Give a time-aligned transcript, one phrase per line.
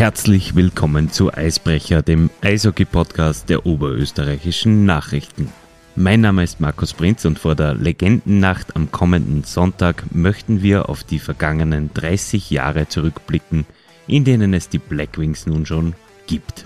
[0.00, 5.52] Herzlich willkommen zu Eisbrecher, dem Eishockey-Podcast der oberösterreichischen Nachrichten.
[5.94, 11.04] Mein Name ist Markus Prinz und vor der Legendennacht am kommenden Sonntag möchten wir auf
[11.04, 13.66] die vergangenen 30 Jahre zurückblicken,
[14.06, 15.92] in denen es die Blackwings nun schon
[16.26, 16.64] gibt.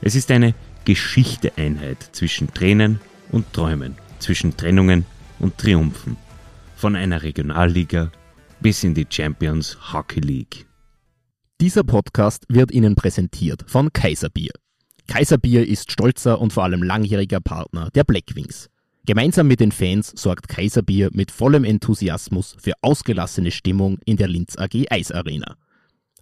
[0.00, 3.00] Es ist eine Geschichteeinheit zwischen Tränen
[3.32, 5.06] und Träumen, zwischen Trennungen
[5.40, 6.16] und Triumphen,
[6.76, 8.12] von einer Regionalliga
[8.60, 10.66] bis in die Champions Hockey League.
[11.60, 14.50] Dieser Podcast wird Ihnen präsentiert von Kaiserbier.
[15.06, 18.68] Kaiserbier ist stolzer und vor allem langjähriger Partner der Blackwings.
[19.06, 24.58] Gemeinsam mit den Fans sorgt Kaiserbier mit vollem Enthusiasmus für ausgelassene Stimmung in der Linz
[24.58, 25.56] AG Eisarena.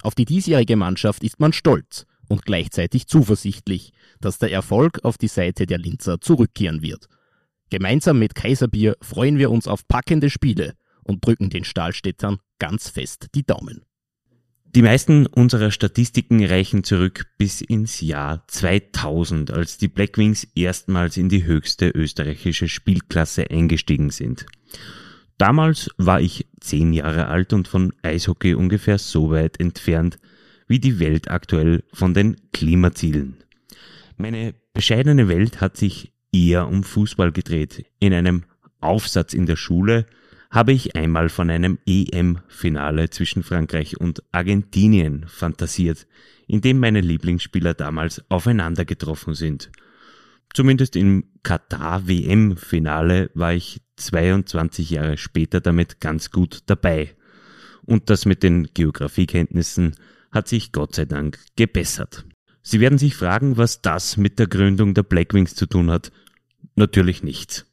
[0.03, 5.29] Auf die diesjährige Mannschaft ist man stolz und gleichzeitig zuversichtlich, dass der Erfolg auf die
[5.29, 7.07] Seite der Linzer zurückkehren wird.
[7.71, 13.29] Gemeinsam mit Kaiserbier freuen wir uns auf packende Spiele und drücken den Stahlstädtern ganz fest
[13.35, 13.87] die Daumen.
[14.75, 21.29] Die meisten unserer Statistiken reichen zurück bis ins Jahr 2000, als die Blackwings erstmals in
[21.29, 24.47] die höchste österreichische Spielklasse eingestiegen sind.
[25.37, 30.19] Damals war ich zehn Jahre alt und von Eishockey ungefähr so weit entfernt
[30.69, 33.45] wie die Welt aktuell von den Klimazielen.
[34.17, 37.85] Meine bescheidene Welt hat sich eher um Fußball gedreht.
[37.99, 38.45] In einem
[38.81, 40.07] Aufsatz in der Schule
[40.53, 46.07] habe ich einmal von einem EM-Finale zwischen Frankreich und Argentinien fantasiert,
[46.47, 49.71] in dem meine Lieblingsspieler damals aufeinander getroffen sind.
[50.53, 57.17] Zumindest im Katar-WM-Finale war ich 22 Jahre später damit ganz gut dabei.
[57.87, 59.97] Und das mit den Geografiekenntnissen
[60.31, 62.27] hat sich Gott sei Dank gebessert.
[62.61, 66.13] Sie werden sich fragen, was das mit der Gründung der Blackwings zu tun hat.
[66.75, 67.65] Natürlich nichts.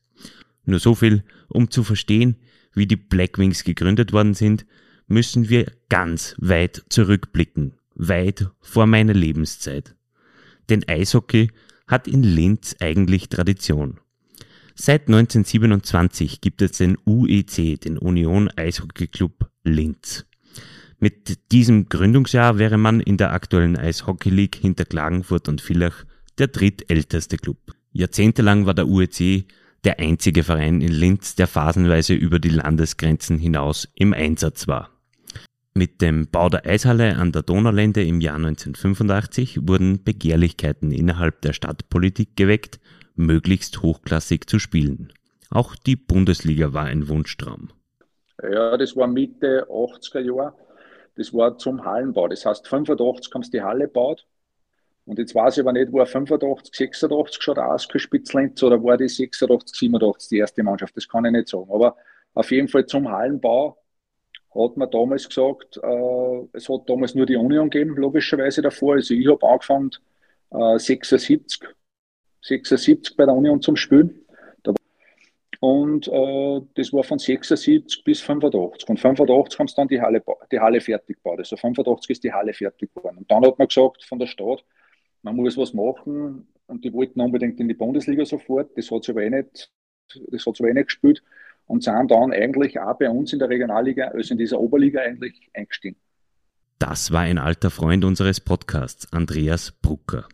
[0.64, 2.38] Nur so viel, um zu verstehen,
[2.80, 4.65] wie die Blackwings gegründet worden sind,
[5.08, 9.95] müssen wir ganz weit zurückblicken, weit vor meiner Lebenszeit.
[10.70, 11.52] Denn Eishockey
[11.87, 13.99] hat in Linz eigentlich Tradition.
[14.76, 20.26] Seit 1927 gibt es den UEC, den Union Eishockey Club Linz.
[20.99, 26.05] Mit diesem Gründungsjahr wäre man in der aktuellen Eishockey League hinter Klagenfurt und Villach
[26.37, 27.58] der drittälteste Club.
[27.92, 29.45] Jahrzehntelang war der UEC
[29.83, 34.89] der einzige Verein in Linz, der phasenweise über die Landesgrenzen hinaus im Einsatz war.
[35.73, 41.53] Mit dem Bau der Eishalle an der Donaulände im Jahr 1985 wurden Begehrlichkeiten innerhalb der
[41.53, 42.79] Stadtpolitik geweckt,
[43.15, 45.13] möglichst hochklassig zu spielen.
[45.49, 47.69] Auch die Bundesliga war ein Wunschtraum.
[48.41, 50.53] Ja, das war Mitte 80er Jahre.
[51.15, 52.27] Das war zum Hallenbau.
[52.27, 54.25] Das heißt, 85 haben sie die Halle gebaut
[55.09, 59.08] und jetzt weiß ich aber nicht, war 85, 86 schon der Asker-Spitzlenz oder war die
[59.08, 60.95] 86, 87 die erste Mannschaft?
[60.95, 61.67] Das kann ich nicht sagen.
[61.71, 61.97] Aber
[62.36, 63.75] auf jeden Fall zum Hallenbau
[64.53, 68.95] hat man damals gesagt, äh, es hat damals nur die Union gegeben, logischerweise davor.
[68.97, 69.89] Also ich habe angefangen
[70.52, 71.67] äh, 76,
[72.43, 74.27] 76 bei der Union zum Spielen.
[75.59, 78.87] Und äh, das war von 76 bis 85.
[78.87, 81.39] Und 85 haben sie dann die Halle, die Halle fertig gebaut.
[81.39, 83.17] Also 85 ist die Halle fertig geworden.
[83.17, 84.64] Und dann hat man gesagt von der Stadt,
[85.21, 88.77] man muss was machen und die wollten unbedingt in die Bundesliga sofort.
[88.77, 89.71] Das hat sich aber eh nicht,
[90.31, 91.23] das hat aber eh nicht gespielt
[91.65, 95.49] und sind dann eigentlich auch bei uns in der Regionalliga, also in dieser Oberliga eigentlich
[95.53, 95.97] eingestiegen.
[96.79, 100.27] Das war ein alter Freund unseres Podcasts, Andreas Brucker.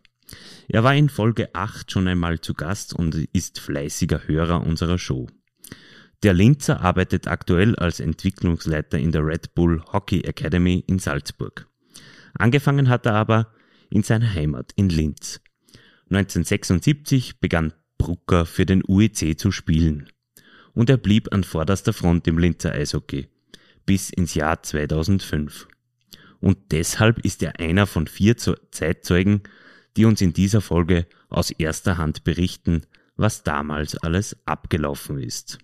[0.68, 5.28] Er war in Folge 8 schon einmal zu Gast und ist fleißiger Hörer unserer Show.
[6.24, 11.68] Der Linzer arbeitet aktuell als Entwicklungsleiter in der Red Bull Hockey Academy in Salzburg.
[12.34, 13.48] Angefangen hat er aber
[13.90, 15.42] in seiner Heimat in Linz.
[16.10, 20.10] 1976 begann Brucker für den UEC zu spielen.
[20.74, 23.28] Und er blieb an vorderster Front im Linzer Eishockey
[23.86, 25.68] bis ins Jahr 2005.
[26.40, 29.44] Und deshalb ist er einer von vier Zeitzeugen,
[29.96, 32.82] die uns in dieser Folge aus erster Hand berichten,
[33.16, 35.60] was damals alles abgelaufen ist.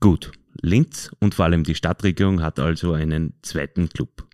[0.00, 4.28] Gut, Linz und vor allem die Stadtregierung hat also einen zweiten Club.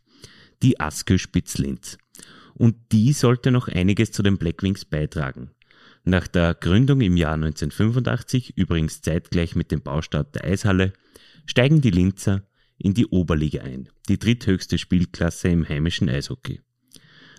[0.63, 1.99] Die Aske Spitz Linz
[2.59, 5.51] und die sollte noch einiges zu den Blackwings beitragen.
[6.05, 10.93] Nach der Gründung im Jahr 1985, übrigens zeitgleich mit dem Baustart der Eishalle,
[11.47, 12.43] steigen die Linzer
[12.77, 16.61] in die Oberliga ein, die dritthöchste Spielklasse im heimischen Eishockey.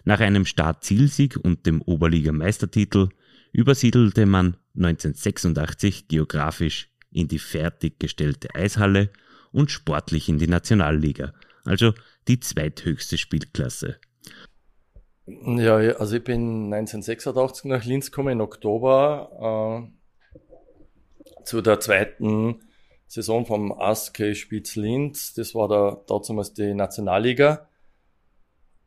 [0.05, 3.09] Nach einem Start-Zielsieg und dem Oberliga-Meistertitel
[3.51, 9.09] übersiedelte man 1986 geografisch in die fertiggestellte Eishalle
[9.51, 11.33] und sportlich in die Nationalliga,
[11.63, 11.93] also
[12.27, 13.99] die zweithöchste Spielklasse.
[15.29, 19.89] Ja, also ich bin 1986 nach Linz gekommen, im Oktober,
[20.41, 22.61] äh, zu der zweiten
[23.07, 25.33] Saison vom ASK Spitz Linz.
[25.33, 27.67] Das war da damals die Nationalliga.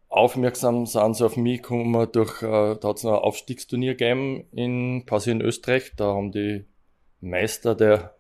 [0.09, 5.07] aufmerksam sind sie auf mich gekommen durch, äh, da hat es ein Aufstiegsturnier gegeben in,
[5.07, 5.93] quasi in Österreich.
[5.97, 6.67] Da haben die
[7.21, 8.17] Meister der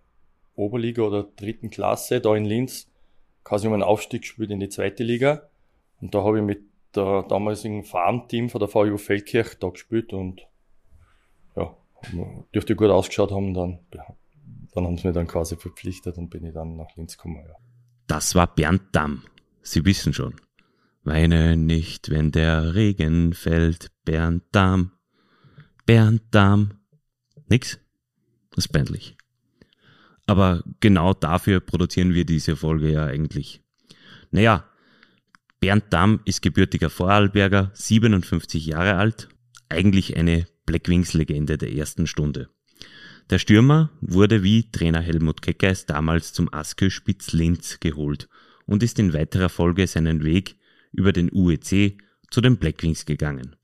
[0.54, 2.88] Oberliga oder dritten Klasse da in Linz
[3.44, 5.50] quasi um einen Aufstieg gespielt in die zweite Liga.
[6.00, 10.42] Und da habe ich mit der damaligen Farmteam von der VU Feldkirch da gespielt und
[11.56, 11.76] ja,
[12.54, 13.80] dürfte gut ausgeschaut haben, dann,
[14.74, 17.44] dann haben sie mich dann quasi verpflichtet und bin ich dann nach Linz gekommen.
[17.46, 17.54] Ja.
[18.06, 19.22] Das war Bernd Damm.
[19.62, 20.34] Sie wissen schon.
[21.04, 24.92] Weine nicht, wenn der Regen fällt, Bernd Damm.
[25.86, 26.74] Bernd Damm.
[27.48, 27.78] Nix?
[28.50, 29.16] Das ist peinlich.
[30.26, 33.62] Aber genau dafür produzieren wir diese Folge ja eigentlich.
[34.30, 34.64] Naja,
[35.62, 39.28] Bernd Damm ist gebürtiger Vorarlberger, 57 Jahre alt,
[39.68, 42.48] eigentlich eine Blackwings-Legende der ersten Stunde.
[43.30, 48.28] Der Stürmer wurde wie Trainer Helmut Keckeis damals zum Askö Spitz Linz geholt
[48.66, 50.56] und ist in weiterer Folge seinen Weg
[50.90, 51.96] über den UEC
[52.28, 53.54] zu den Blackwings gegangen.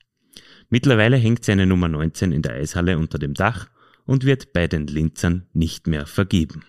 [0.69, 3.67] Mittlerweile hängt seine Nummer 19 in der Eishalle unter dem Dach
[4.05, 6.63] und wird bei den Linzern nicht mehr vergeben.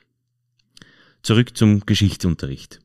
[1.22, 2.80] Zurück zum Geschichtsunterricht.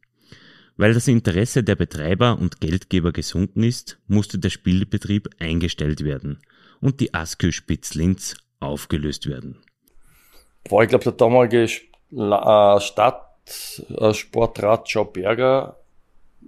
[0.77, 6.39] Weil das Interesse der Betreiber und Geldgeber gesunken ist, musste der Spielbetrieb eingestellt werden
[6.81, 9.57] und die Askö Spitz Linz aufgelöst werden.
[10.68, 15.77] Boah, ich glaube, der damalige äh, Stadtsportrat äh, Joe Berger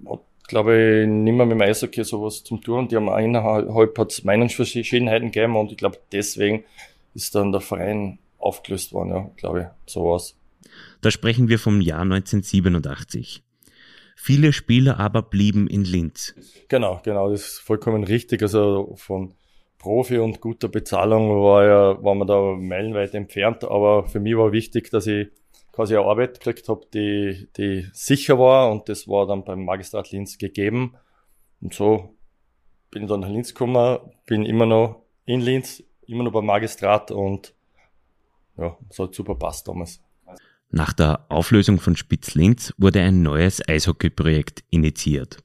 [0.10, 2.90] hat, glaube ich, nicht mehr mit dem Eishockey sowas zum tun.
[2.90, 6.66] Die haben eineinhalb hat Meinungsverschiedenheiten gegeben und ich glaube, deswegen
[7.14, 10.36] ist dann der Verein aufgelöst worden, ja, glaube ich, sowas.
[11.02, 13.44] Da sprechen wir vom Jahr 1987.
[14.20, 16.34] Viele Spieler aber blieben in Linz.
[16.70, 18.42] Genau, genau, das ist vollkommen richtig.
[18.42, 19.36] Also von
[19.78, 24.52] Profi und guter Bezahlung war ja, war man da meilenweit entfernt, aber für mich war
[24.52, 25.28] wichtig, dass ich
[25.72, 30.12] quasi eine Arbeit gekriegt habe, die, die sicher war und das war dann beim Magistrat
[30.12, 30.96] Linz gegeben.
[31.62, 32.16] Und so
[32.90, 37.12] bin ich dann nach Linz gekommen, bin immer noch in Linz, immer noch beim Magistrat
[37.12, 37.54] und
[38.58, 40.02] ja, es hat super passt damals.
[40.70, 45.38] Nach der Auflösung von Spitz-Linz wurde ein neues Eishockeyprojekt initiiert.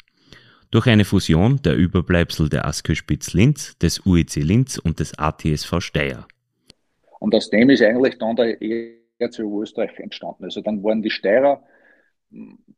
[0.73, 6.27] Durch eine Fusion der Überbleibsel der Askö Spitz-Linz, des UEC Linz und des ATSV Steyr.
[7.21, 10.45] Und aus dem ist eigentlich dann der ERCO Österreich entstanden.
[10.45, 11.63] Also dann waren die Steirer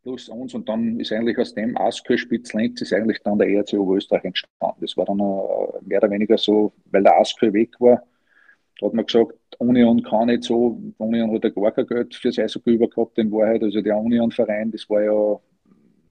[0.03, 3.97] plus uns und dann ist eigentlich aus dem Askö Spitz-Linz ist eigentlich dann der ERCO
[3.97, 4.81] Österreich entstanden.
[4.83, 8.03] Das war dann äh, mehr oder weniger so, weil der Askö weg war,
[8.85, 12.75] hat man gesagt, Union kann nicht so, Union hat ja gar kein Geld fürs Eishockey
[12.75, 13.63] über gehabt in Wahrheit.
[13.63, 15.41] Also der Union-Verein, das war ja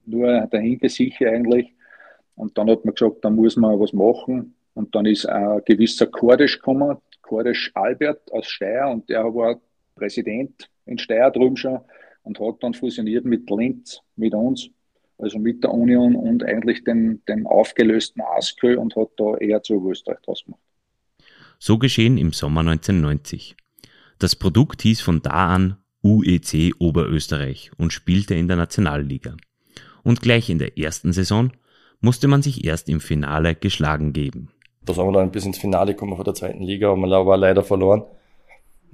[0.06, 1.72] nur dahinter sicher eigentlich.
[2.36, 4.54] Und dann hat man gesagt, da muss man was machen.
[4.74, 9.60] Und dann ist ein gewisser Kordisch gekommen, Kordisch Albert aus Steyr, und der war
[9.94, 11.80] Präsident in Steyr drüben schon
[12.24, 14.68] und hat dann fusioniert mit Linz, mit uns,
[15.18, 19.88] also mit der Union und eigentlich den, den aufgelösten ASKÖ und hat da eher zu
[19.88, 20.60] Österreich draus gemacht.
[21.66, 23.56] So geschehen im Sommer 1990.
[24.18, 29.34] Das Produkt hieß von da an UEC Oberösterreich und spielte in der Nationalliga.
[30.02, 31.52] Und gleich in der ersten Saison
[32.02, 34.50] musste man sich erst im Finale geschlagen geben.
[34.84, 37.38] Da sind wir dann bis ins Finale gekommen von der zweiten Liga, aber man war
[37.38, 38.02] leider verloren.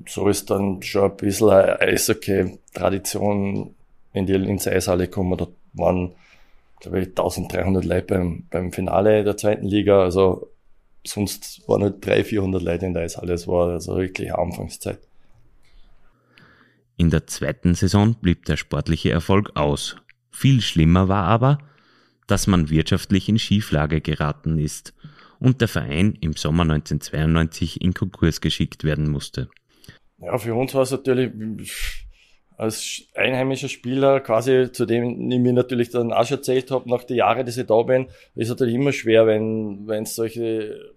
[0.06, 3.74] So ist dann schon ein bisschen Eishockey-Tradition
[4.12, 5.36] in die ins Eishalle gekommen.
[5.36, 6.12] Da waren,
[6.78, 10.04] glaube ich, 1300 Leute beim, beim Finale der zweiten Liga.
[10.04, 10.52] Also
[11.06, 13.32] sonst waren halt 300, 400 Leute in der Eishalle.
[13.32, 14.98] Es war also wirklich Anfangszeit.
[16.96, 19.96] In der zweiten Saison blieb der sportliche Erfolg aus.
[20.30, 21.58] Viel schlimmer war aber,
[22.26, 24.94] dass man wirtschaftlich in Schieflage geraten ist
[25.38, 29.48] und der Verein im Sommer 1992 in Konkurs geschickt werden musste.
[30.18, 31.32] Ja, für uns war es natürlich
[32.60, 37.04] als einheimischer Spieler, quasi zu dem ich mir natürlich dann auch schon erzählt habe, nach
[37.04, 40.92] den Jahren, die ich da bin, ist natürlich immer schwer, wenn, wenn solche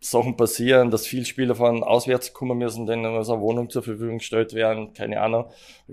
[0.00, 4.18] Sachen passieren, dass viele Spieler von auswärts kommen müssen, denen muss eine Wohnung zur Verfügung
[4.18, 5.46] gestellt werden, keine Ahnung,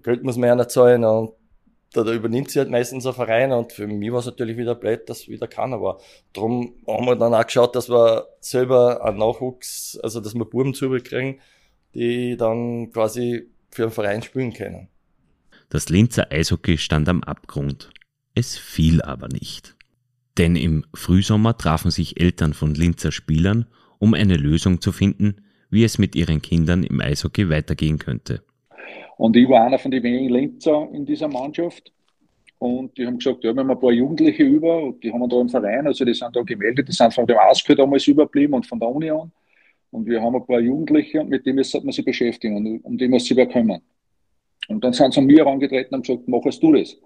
[0.03, 1.31] Geld muss man ja zahlen und
[1.93, 4.75] da, da übernimmt sie halt meistens ein Verein und für mich war es natürlich wieder
[4.75, 6.01] blöd, dass wieder keiner war.
[6.33, 10.74] Darum haben wir dann auch geschaut, dass wir selber einen Nachwuchs, also dass wir Buben
[10.74, 11.39] zubekriegen,
[11.93, 14.88] die dann quasi für einen Verein spielen können.
[15.69, 17.91] Das Linzer Eishockey stand am Abgrund.
[18.36, 19.75] Es fiel aber nicht.
[20.38, 23.67] Denn im Frühsommer trafen sich Eltern von Linzer Spielern,
[24.00, 28.43] um eine Lösung zu finden, wie es mit ihren Kindern im Eishockey weitergehen könnte.
[29.17, 31.91] Und ich war einer von den wenigen Linzer in dieser Mannschaft.
[32.60, 35.27] Und die haben gesagt, ja, wir haben ein paar Jugendliche über, und die haben wir
[35.27, 38.55] da im Verein, also die sind da gemeldet, die sind von dem Auskür damals überblieben
[38.55, 39.31] und von der Union.
[39.91, 42.98] Und wir haben ein paar Jugendliche und mit denen sollte man sich beschäftigen und um
[42.98, 43.82] die muss sich wer kümmern.
[44.67, 46.98] Und dann sind sie an mir herangetreten und gesagt, machst du das?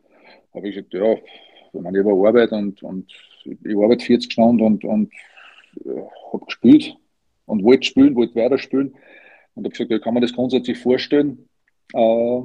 [0.54, 1.16] Habe ich gesagt, ja,
[1.74, 3.12] wenn man über Arbeit und, und
[3.46, 5.14] ich arbeite 40 Stunden und, und
[5.86, 6.02] äh,
[6.34, 6.98] habe gespielt
[7.46, 8.96] und wollte spielen, wollte weiter spielen.
[9.54, 11.48] Und habe gesagt, ja, kann man das grundsätzlich vorstellen,
[11.94, 12.42] äh,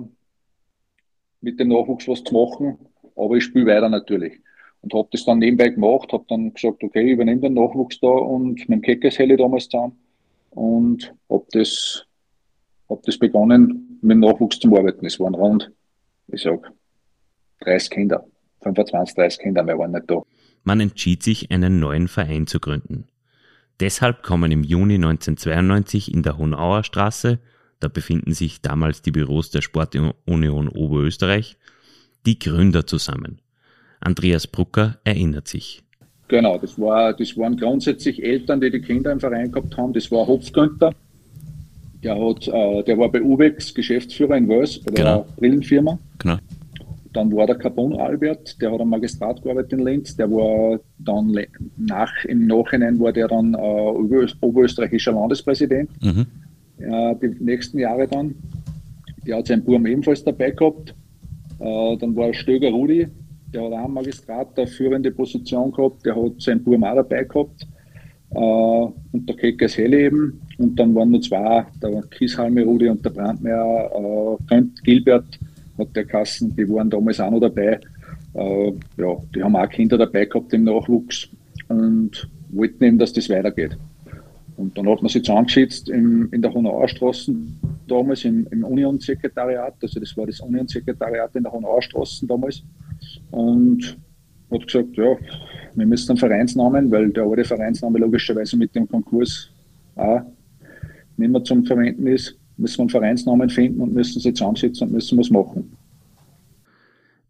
[1.40, 2.78] mit dem Nachwuchs was zu machen,
[3.16, 4.40] aber ich spiele weiter natürlich.
[4.83, 8.09] Und habe das dann nebenbei gemacht, habe dann gesagt, okay, ich übernehme den Nachwuchs da
[8.09, 9.99] und mit dem Keckershelle damals zusammen
[10.57, 12.05] und habe das,
[12.89, 15.05] hab das begonnen, mit dem Nachwuchs zu arbeiten.
[15.07, 15.71] Es waren rund,
[16.29, 16.73] ich sag,
[17.61, 18.27] 30 Kinder,
[18.63, 20.23] 25, 30 Kinder, mehr waren nicht da.
[20.65, 23.07] Man entschied sich, einen neuen Verein zu gründen.
[23.81, 27.39] Deshalb kommen im Juni 1992 in der Honauer Straße,
[27.79, 31.59] da befinden sich damals die Büros der Sportunion Oberösterreich,
[32.25, 33.43] die Gründer zusammen.
[34.01, 35.86] Andreas Brucker erinnert sich.
[36.28, 39.92] Genau, das, war, das waren grundsätzlich Eltern, die die Kinder im Verein gehabt haben.
[39.92, 40.92] Das war Hopfgünther.
[42.02, 45.26] Der, hat, äh, der war bei UBEX Geschäftsführer in Wels, bei der genau.
[45.37, 45.99] Brillenfirma.
[46.18, 46.37] Genau.
[47.12, 50.16] Dann war der Carbon Albert, der hat am Magistrat gearbeitet in Linz.
[50.16, 51.35] Der war dann
[51.76, 55.88] nach, im Nachhinein war der dann äh, oberösterreichischer Landespräsident.
[56.02, 56.26] Mhm.
[56.78, 58.35] Äh, die nächsten Jahre dann.
[59.26, 60.95] Der hat seinen Burm ebenfalls dabei gehabt.
[61.59, 63.09] Äh, dann war Stöger Rudi,
[63.53, 66.05] der hat auch am Magistrat eine führende Position gehabt.
[66.05, 67.67] Der hat seinen Burm auch dabei gehabt.
[68.31, 70.41] Äh, und der Keckers Helle eben.
[70.59, 75.38] Und dann waren nur zwei, der Kieshalme Rudi und der Brandmeier, äh, Gilbert
[75.79, 77.81] hat der Kassen, die waren damals auch noch dabei.
[78.35, 81.29] Äh, ja, die haben auch Kinder dabei gehabt im Nachwuchs
[81.69, 83.76] und wollten eben, dass das weitergeht.
[84.57, 87.35] Und dann hat man sich zusammengeschätzt in, in der Honauer Straße
[87.87, 92.62] damals im, im Union-Sekretariat, also das war das Union-Sekretariat in der Honauer Straße damals
[93.31, 93.97] und
[94.51, 95.17] hat gesagt, ja,
[95.75, 99.51] wir müssen einen Vereinsnamen, weil der alte Vereinsname logischerweise mit dem Konkurs
[99.97, 100.21] auch
[101.17, 104.95] nicht mehr zum Verwenden ist müssen wir einen Vereinsnamen finden und müssen sie zusammensetzen und
[104.95, 105.77] müssen was machen.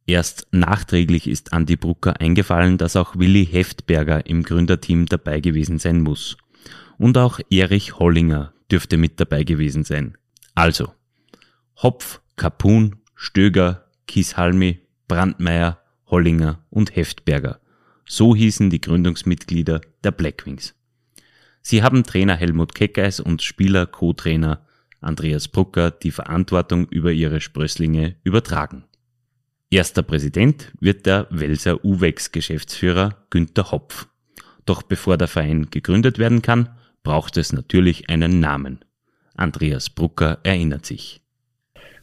[0.06, 6.00] Erst nachträglich ist Andi Brucker eingefallen, dass auch Willi Heftberger im Gründerteam dabei gewesen sein
[6.00, 6.36] muss.
[6.96, 10.16] Und auch Erich Hollinger dürfte mit dabei gewesen sein.
[10.54, 10.92] Also,
[11.82, 17.60] Hopf, Kapun, Stöger, Kieshalmi, Brandmeier, Hollinger und Heftberger.
[18.04, 20.74] So hießen die Gründungsmitglieder der Blackwings.
[21.62, 24.64] Sie haben Trainer Helmut Keckeis und Spieler Co-Trainer
[25.00, 28.84] Andreas Brucker die Verantwortung über ihre Sprösslinge übertragen.
[29.70, 34.06] Erster Präsident wird der Welser Uwex-Geschäftsführer Günter Hopf.
[34.64, 36.70] Doch bevor der Verein gegründet werden kann,
[37.02, 38.84] braucht es natürlich einen Namen.
[39.34, 41.20] Andreas Brucker erinnert sich.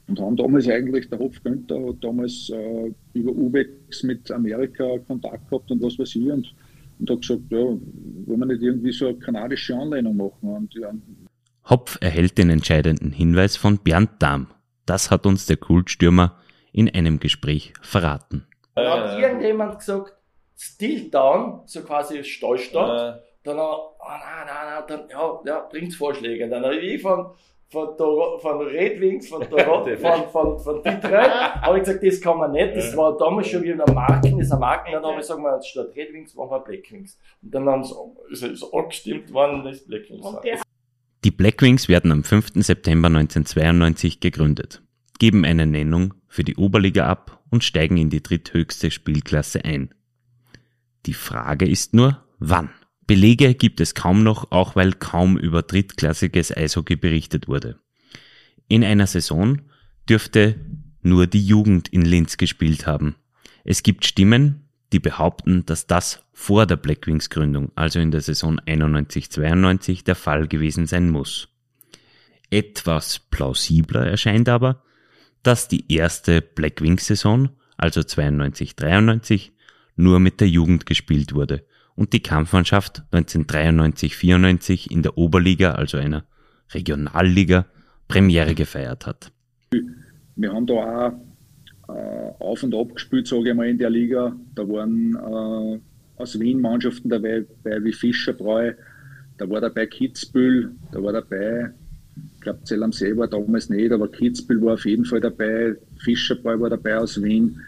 [0.07, 5.49] Und haben damals eigentlich, der Hopf Günther hat damals äh, über Uwex mit Amerika Kontakt
[5.49, 6.53] gehabt und was weiß ich und,
[6.99, 10.49] und hat gesagt, ja, wollen wir nicht irgendwie so eine kanadische Anlehnung machen?
[10.49, 10.91] Und ja,
[11.69, 14.47] Hopf erhält den entscheidenden Hinweis von Bernd Dahm.
[14.85, 16.37] Das hat uns der Kultstürmer
[16.73, 18.45] in einem Gespräch verraten.
[18.75, 20.13] Dann hat irgendjemand gesagt,
[20.57, 23.17] Still Down, so quasi Stallstadt.
[23.17, 23.21] Äh.
[23.43, 26.49] Dann hat oh, nein, nein, nein, dann, ja, ja, bringt Vorschläge.
[26.49, 27.27] Dann habe ich von,
[27.73, 31.29] von, von Red Wings, von, Toronto, von, von, von Detroit,
[31.61, 32.75] habe ich gesagt, das kann man nicht.
[32.75, 34.91] Das war damals schon wieder eine Marken, das ist eine Marken.
[34.93, 37.19] Dann habe ich gesagt, statt Red Wings machen wir Black Wings.
[37.41, 37.93] Und dann haben sie,
[38.31, 40.61] ist es abgestimmt worden, das Black Wings.
[41.23, 42.51] Die Blackwings werden am 5.
[42.55, 44.83] September 1992 gegründet,
[45.19, 49.93] geben eine Nennung für die Oberliga ab und steigen in die dritthöchste Spielklasse ein.
[51.05, 52.71] Die Frage ist nur, wann?
[53.05, 57.79] Belege gibt es kaum noch, auch weil kaum über drittklassiges Eishockey berichtet wurde.
[58.67, 59.61] In einer Saison
[60.07, 60.55] dürfte
[61.01, 63.15] nur die Jugend in Linz gespielt haben.
[63.65, 68.59] Es gibt Stimmen, die behaupten, dass das vor der Blackwings Gründung, also in der Saison
[68.61, 71.49] 91-92, der Fall gewesen sein muss.
[72.49, 74.83] Etwas plausibler erscheint aber,
[75.41, 79.51] dass die erste Blackwings Saison, also 92-93,
[79.95, 86.23] nur mit der Jugend gespielt wurde und die Kampfmannschaft 1993-94 in der Oberliga, also einer
[86.73, 87.65] Regionalliga,
[88.07, 89.31] Premiere gefeiert hat.
[90.35, 91.13] Wir haben da auch
[91.89, 94.35] äh, auf und ab gespielt, sage ich mal, in der Liga.
[94.55, 98.73] Da waren äh, aus Wien Mannschaften dabei, wie Fischerbräu,
[99.37, 101.71] da war dabei Kitzbühel, da war dabei,
[102.35, 105.75] ich glaube Zell am See war damals nicht, aber Kitzbühel war auf jeden Fall dabei,
[105.97, 107.59] Fischerbräu war dabei aus Wien,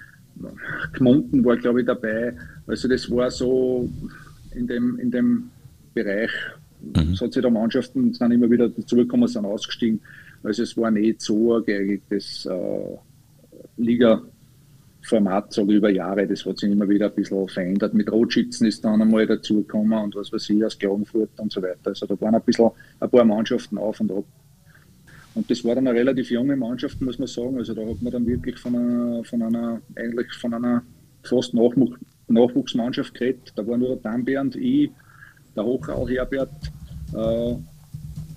[0.94, 2.36] Gmunden war glaube ich dabei.
[2.68, 3.90] Also das war so
[4.56, 5.50] in dem, in dem
[5.94, 6.32] Bereich,
[6.82, 7.14] mhm.
[7.14, 10.02] es hat sich da Mannschaften sind immer wieder dazugekommen, sind ausgestiegen.
[10.44, 12.98] Also es war nicht so ein geeignetes äh,
[13.78, 16.28] Liga-Format, sage ich, über Jahre.
[16.28, 17.94] Das hat sich immer wieder ein bisschen verändert.
[17.94, 21.80] Mit Rotschützen ist dann einmal dazugekommen und was weiß ich, aus Klagenfurt und so weiter.
[21.86, 24.26] Also da waren ein bisschen ein paar Mannschaften auf und ab.
[25.36, 27.58] Und das war dann eine relativ junge Mannschaft, muss man sagen.
[27.58, 30.84] Also da hat man dann wirklich von einer, von einer eigentlich von einer
[31.24, 33.54] fast Nachwuch Nachwuchsmannschaft geredet.
[33.56, 34.90] Da waren nur der Dambernd, ich,
[35.56, 36.50] der Hochrau Herbert,
[37.14, 37.56] äh,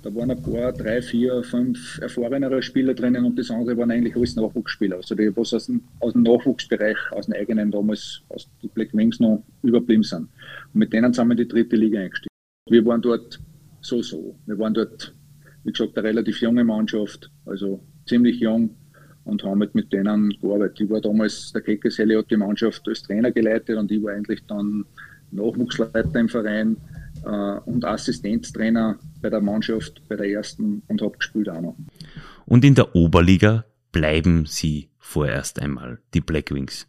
[0.03, 4.15] da waren ein paar, drei, vier, fünf erfahrenere Spieler drinnen und das andere waren eigentlich
[4.15, 4.97] alles Nachwuchsspieler.
[4.97, 8.95] Also die, was aus dem, aus dem Nachwuchsbereich, aus dem eigenen damals, aus den Black
[8.95, 10.29] Wings noch überblieben sind.
[10.73, 12.33] Und mit denen sind wir in die dritte Liga eingestiegen.
[12.71, 13.41] Wir waren dort
[13.81, 14.37] so, so.
[14.47, 15.13] Wir waren dort,
[15.69, 18.71] wie gesagt, eine relativ junge Mannschaft, also ziemlich jung
[19.25, 20.81] und haben halt mit denen gearbeitet.
[20.81, 24.41] Ich war damals, der Keckes hat die Mannschaft als Trainer geleitet und ich war eigentlich
[24.47, 24.87] dann
[25.31, 26.79] Nachwuchsleiter im Verein
[27.25, 31.77] äh, und Assistenztrainer bei der Mannschaft, bei der ersten und habe gespielt auch noch.
[32.47, 36.87] Und in der Oberliga bleiben sie vorerst einmal, die Blackwings.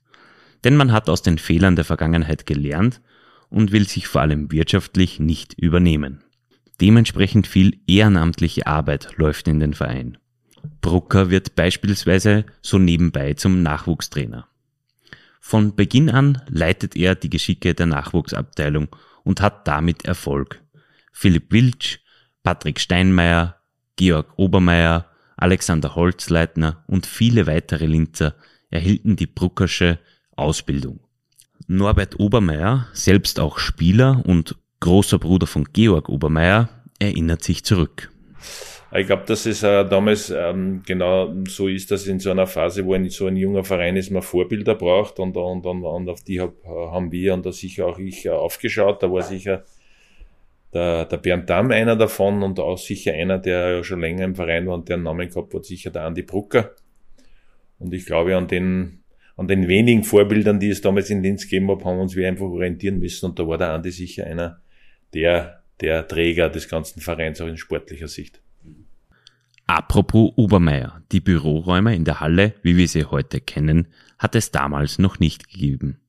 [0.64, 3.02] Denn man hat aus den Fehlern der Vergangenheit gelernt
[3.50, 6.24] und will sich vor allem wirtschaftlich nicht übernehmen.
[6.82, 10.18] Dementsprechend viel ehrenamtliche Arbeit läuft in den Verein.
[10.82, 14.48] Brucker wird beispielsweise so nebenbei zum Nachwuchstrainer.
[15.42, 18.90] Von Beginn an leitet er die Geschicke der Nachwuchsabteilung
[19.24, 20.62] und hat damit Erfolg.
[21.12, 22.00] Philipp Wiltsch,
[22.44, 23.58] Patrick Steinmeier,
[23.96, 25.08] Georg Obermeier,
[25.38, 28.36] Alexander Holzleitner und viele weitere Linzer
[28.70, 30.00] erhielten die Bruckersche
[30.36, 31.00] Ausbildung.
[31.68, 36.70] Norbert Obermeier, selbst auch Spieler und großer Bruder von Georg Obermeier,
[37.00, 38.12] erinnert sich zurück.
[38.92, 42.86] Ich glaube, dass es äh, damals ähm, genau so ist, dass in so einer Phase,
[42.86, 46.24] wo ein, so ein junger Verein ist, man Vorbilder braucht und, und, und, und auf
[46.24, 49.04] die hab, haben wir und da sicher auch ich äh, aufgeschaut.
[49.04, 49.64] Da war sicher
[50.74, 54.36] der, der Bernd Damm einer davon und auch sicher einer, der ja schon länger im
[54.36, 56.74] Verein war und der einen Namen gehabt hat, sicher der Andi Brucker.
[57.78, 59.04] Und ich glaube, an den,
[59.38, 62.48] an den wenigen Vorbildern, die es damals in Linz gegeben hat, haben uns wir einfach
[62.48, 64.62] orientieren müssen und da war der Andi sicher einer
[65.14, 68.42] der, der Träger des ganzen Vereins auch in sportlicher Sicht.
[69.68, 74.98] Apropos Obermeier, die Büroräume in der Halle, wie wir sie heute kennen, hat es damals
[74.98, 76.00] noch nicht gegeben.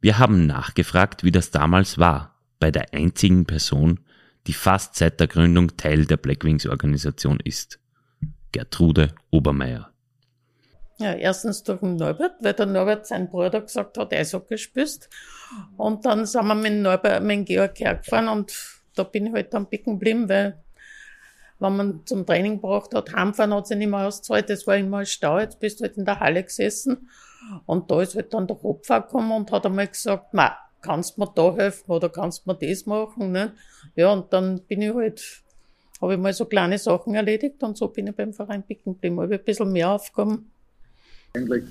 [0.00, 4.00] Wir haben nachgefragt, wie das damals war, bei der einzigen Person,
[4.46, 7.78] die fast seit der Gründung Teil der Blackwings Organisation ist.
[8.52, 9.92] Gertrude Obermeier.
[11.00, 15.08] Ja, erstens durch den Norbert, weil der Norbert sein Bruder gesagt hat, Eishockey spielst.
[15.78, 18.52] Und dann sind wir mit Norbert, mit Georg hergefahren und
[18.94, 20.62] da bin ich halt dann picken geblieben, weil
[21.58, 24.98] wenn man zum Training gebracht hat, heimfahren hat sich nicht mehr ausgezahlt, das war immer
[24.98, 27.08] ein Stau, jetzt bist du halt in der Halle gesessen.
[27.64, 31.22] Und da ist halt dann der Kopf gekommen und hat einmal gesagt, ma, kannst du
[31.22, 33.54] mir da helfen oder kannst du mir das machen, ne?
[33.96, 35.42] Ja, und dann bin ich halt,
[36.02, 39.18] habe ich mal so kleine Sachen erledigt und so bin ich beim Verein Picken geblieben,
[39.20, 40.52] habe ein bisschen mehr Aufgaben.
[41.34, 41.64] Eigentlich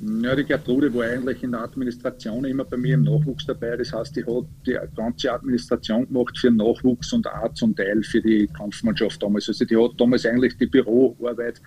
[0.00, 3.76] ja, die Gertrude war eigentlich in der Administration immer bei mir im Nachwuchs dabei.
[3.76, 8.20] Das heißt, die hat die ganze Administration gemacht für Nachwuchs und auch zum Teil für
[8.20, 9.48] die Kampfmannschaft damals.
[9.48, 11.60] Also die hat damals eigentlich die Büroarbeit,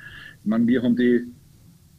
[0.43, 1.25] ich meine, wir haben die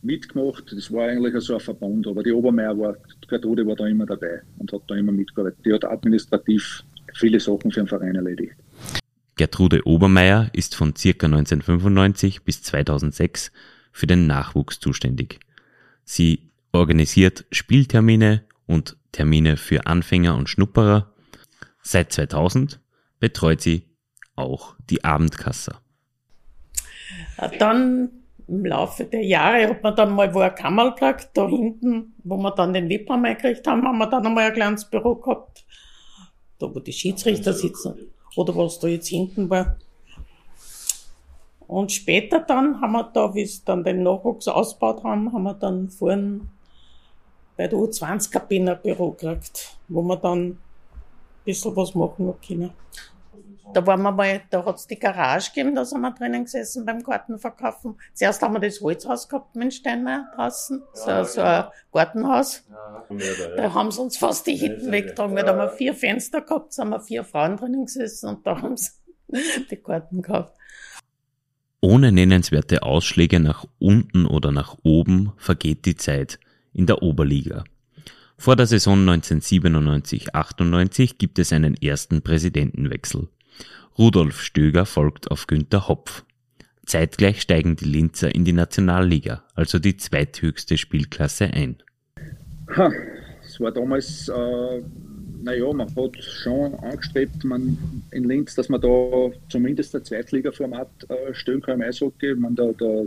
[0.03, 2.97] mitgemacht, das war eigentlich so ein Verbund, aber die Obermeier war,
[3.29, 5.59] Gertrude war da immer dabei und hat da immer mitgearbeitet.
[5.65, 6.85] Die hat administrativ
[7.15, 8.55] viele Sachen für den Verein erledigt.
[9.35, 13.51] Gertrude Obermeier ist von circa 1995 bis 2006
[13.99, 15.41] für den Nachwuchs zuständig.
[16.05, 21.13] Sie organisiert Spieltermine und Termine für Anfänger und Schnupperer.
[21.83, 22.79] Seit 2000
[23.19, 23.87] betreut sie
[24.37, 25.75] auch die Abendkasse.
[27.59, 28.11] Dann
[28.47, 32.53] im Laufe der Jahre hat man dann mal, wo ein Kammerplatz da hinten, wo wir
[32.53, 35.65] dann den Webraum eingekriegt haben, haben wir dann einmal ein kleines Büro gehabt.
[36.61, 37.95] Da, wo die Schiedsrichter sitzen.
[38.37, 39.77] Oder was da jetzt hinten war.
[41.69, 45.55] Und später dann haben wir da, wie es dann den Nachwuchs ausgebaut haben, haben wir
[45.55, 46.49] dann vorhin
[47.59, 50.59] bei der U20-Kabine ein Büro gekriegt, wo wir dann ein
[51.45, 52.73] bisschen was machen können.
[53.75, 57.03] Da waren wir mal, da hat's die Garage gegeben, da sind wir drinnen gesessen beim
[57.03, 58.01] Gartenverkaufen.
[58.15, 62.65] Zuerst haben wir das Holzhaus gehabt mit Steinmeier draußen, so, so ein Gartenhaus.
[63.57, 66.79] Da haben sie uns fast die Hitten weggetragen, weil da haben wir vier Fenster gehabt,
[66.79, 68.93] da haben wir vier Frauen drinnen gesessen und da haben sie
[69.71, 70.58] die Garten gehabt.
[71.81, 76.41] Ohne nennenswerte Ausschläge nach unten oder nach oben vergeht die Zeit
[76.73, 77.63] in der Oberliga.
[78.37, 83.29] Vor der Saison 1997-98 gibt es einen ersten Präsidentenwechsel.
[83.97, 86.25] Rudolf Stöger folgt auf Günter Hopf.
[86.85, 91.77] Zeitgleich steigen die Linzer in die Nationalliga, also die zweithöchste Spielklasse ein.
[92.77, 92.91] Ha,
[93.45, 94.83] es war damals äh,
[95.43, 97.79] naja, man hat schon angestrebt, man
[98.11, 102.35] in Linz, dass man da zumindest ein Zweitliga-Format äh, stellen kann im Eishockey.
[102.35, 103.05] Man, da, da,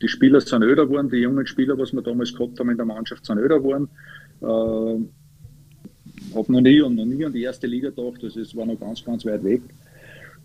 [0.00, 2.86] die Spieler sind öder geworden, die jungen Spieler, was wir damals gehabt haben in der
[2.86, 3.88] Mannschaft, sind öder geworden.
[4.40, 5.04] Äh,
[6.34, 8.78] habe noch nie und noch nie an die erste Liga gedacht, also es war noch
[8.78, 9.62] ganz, ganz weit weg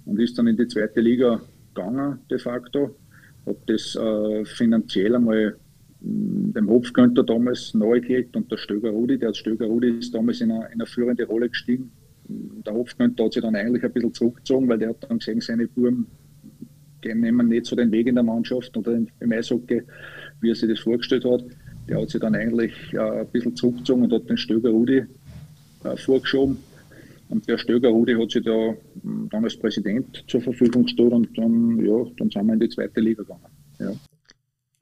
[0.05, 1.41] und ist dann in die zweite Liga
[1.73, 2.95] gegangen de facto.
[3.45, 5.57] Habe das äh, finanziell einmal
[6.03, 10.51] dem Hopfgönter damals neu gekriegt und der Stöger Rudi, der Stöger Rudi ist damals in
[10.51, 11.91] eine, in eine führende Rolle gestiegen.
[12.27, 15.67] Der Hopfgönter hat sich dann eigentlich ein bisschen zurückgezogen, weil der hat dann gesehen, seine
[15.67, 16.07] Buben
[17.05, 19.81] nehmen nicht so den Weg in der Mannschaft oder im Eishockey,
[20.41, 21.43] wie er sich das vorgestellt hat.
[21.87, 25.03] Der hat sich dann eigentlich äh, ein bisschen zurückgezogen und hat den Stöger Rudi
[25.83, 26.57] äh, vorgeschoben.
[27.29, 31.37] Und der Stöger Rudi hat sich da hm, dann als Präsident zur Verfügung gestellt und
[31.37, 33.41] dann, ja, dann sind wir in die zweite Liga gegangen.
[33.79, 33.91] Ja.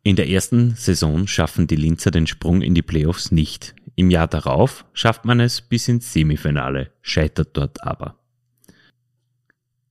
[0.03, 3.75] In der ersten Saison schaffen die Linzer den Sprung in die Playoffs nicht.
[3.95, 8.17] Im Jahr darauf schafft man es bis ins Semifinale, scheitert dort aber.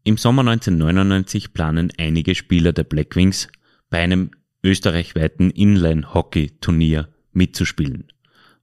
[0.02, 3.48] Im Sommer 1999 planen einige Spieler der Blackwings
[3.88, 4.32] bei einem
[4.64, 8.12] österreichweiten Inline-Hockey-Turnier mitzuspielen.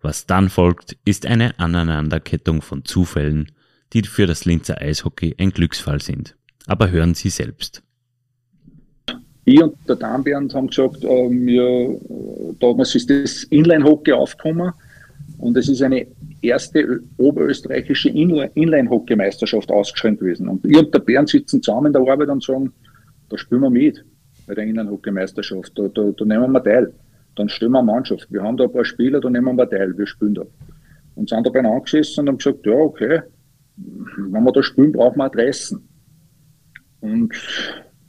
[0.02, 3.52] Was dann folgt, ist eine Aneinanderkettung von Zufällen,
[3.94, 6.36] die für das Linzer Eishockey ein Glücksfall sind.
[6.66, 7.84] Aber hören Sie selbst.
[9.50, 11.98] Ich und der Dambernd haben gesagt, äh, wir,
[12.60, 14.74] damals ist das Inline-Hockey aufgekommen
[15.38, 16.06] und es ist eine
[16.42, 20.50] erste oberösterreichische Inline-Hockey-Meisterschaft ausgeschrieben gewesen.
[20.50, 22.74] Und ich und der Bernd sitzen zusammen in der Arbeit und sagen,
[23.30, 24.04] da spielen wir mit
[24.48, 26.92] bei der Inline-Hockey-Meisterschaft, da, da, da nehmen wir teil.
[27.38, 28.28] Dann stellen wir eine Mannschaft.
[28.30, 30.44] Wir haben da ein paar Spieler, da nehmen wir teil, wir spielen da.
[31.16, 33.22] Und sind dabei angesessen und haben gesagt, ja, okay,
[33.78, 35.88] wenn wir da spielen, brauchen wir Adressen.
[37.00, 37.34] Und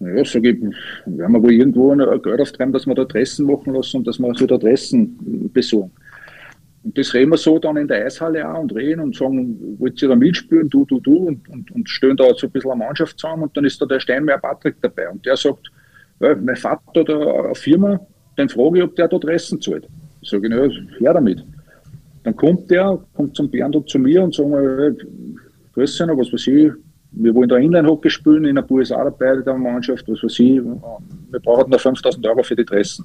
[0.00, 0.60] ja, sage ich,
[1.06, 4.18] werden wir wohl irgendwo ein Geld auftreiben, dass wir da Adressen machen lassen und dass
[4.18, 5.90] wir so Adressen besorgen.
[6.84, 10.00] Und das reden wir so dann in der Eishalle auch und reden und sagen, wollt
[10.00, 12.84] ihr da mitspielen, du, du, du, und, und, und stellen da so ein bisschen eine
[12.84, 15.70] Mannschaft zusammen und dann ist da der Steinmeier Patrick dabei und der sagt,
[16.20, 18.00] ja, mein Vater hat eine Firma,
[18.38, 19.88] den frage ich, ob der da Adressen zahlt.
[20.20, 21.44] Ich sage, ja, her damit.
[22.22, 24.96] Dann kommt der, kommt zum Bernd und zu mir und sagen,
[25.74, 26.72] grüß noch, was weiß ich,
[27.12, 31.40] wir wollen da Inline-Hockey spielen, in der USA dabei, der Mannschaft, was weiß ich, wir
[31.40, 33.04] brauchen da 5000 Euro für die Dressen.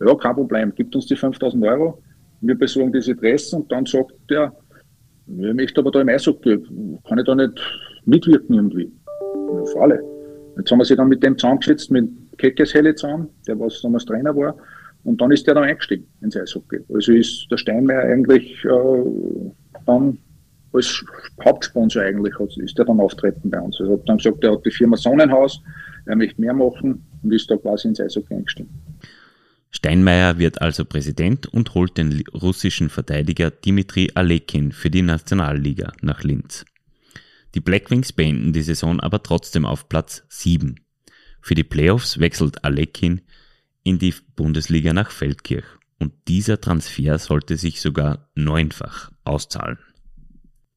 [0.00, 2.02] Ja, kein Problem, gibt uns die 5000 Euro,
[2.40, 4.52] wir besorgen diese Dressen und dann sagt der,
[5.26, 6.58] ich möchte aber da im Eishockey,
[7.06, 7.60] kann ich da nicht
[8.06, 8.90] mitwirken irgendwie?
[9.60, 10.02] Auf alle.
[10.56, 14.04] Jetzt haben wir sich dann mit dem zusammengesetzt, mit Keckes Helle zusammen, der was damals
[14.04, 14.56] Trainer war,
[15.04, 16.80] und dann ist der dann eingestiegen ins Eishockey.
[16.92, 19.50] Also ist der Steinmeier eigentlich äh,
[19.86, 20.18] dann
[20.72, 21.04] als
[21.44, 23.80] Hauptsponsor eigentlich ist der dann auftreten bei uns.
[23.80, 25.62] Also hat dann gesagt, er hat die Firma Sonnenhaus,
[26.06, 28.70] er möchte mehr machen und ist da quasi ins Eishockey eingestiegen.
[29.70, 36.24] Steinmeier wird also Präsident und holt den russischen Verteidiger Dimitri Alekin für die Nationalliga nach
[36.24, 36.64] Linz.
[37.54, 40.80] Die Blackwings beenden die Saison aber trotzdem auf Platz 7.
[41.40, 43.22] Für die Playoffs wechselt Alekin
[43.82, 45.66] in die Bundesliga nach Feldkirch
[45.98, 49.78] und dieser Transfer sollte sich sogar neunfach auszahlen.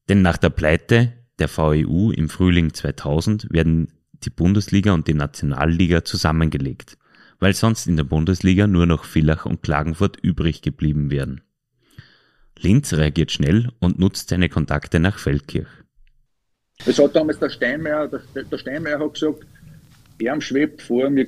[0.08, 3.92] Denn nach der Pleite der VEU im Frühling 2000 werden
[4.24, 6.98] die Bundesliga und die Nationalliga zusammengelegt,
[7.40, 11.42] weil sonst in der Bundesliga nur noch Villach und Klagenfurt übrig geblieben wären.
[12.58, 15.68] Linz reagiert schnell und nutzt seine Kontakte nach Feldkirch.
[16.86, 19.46] Es hat damals der Steinmeier, der, der Steinmeier hat gesagt,
[20.18, 21.26] er schwebt vor, wir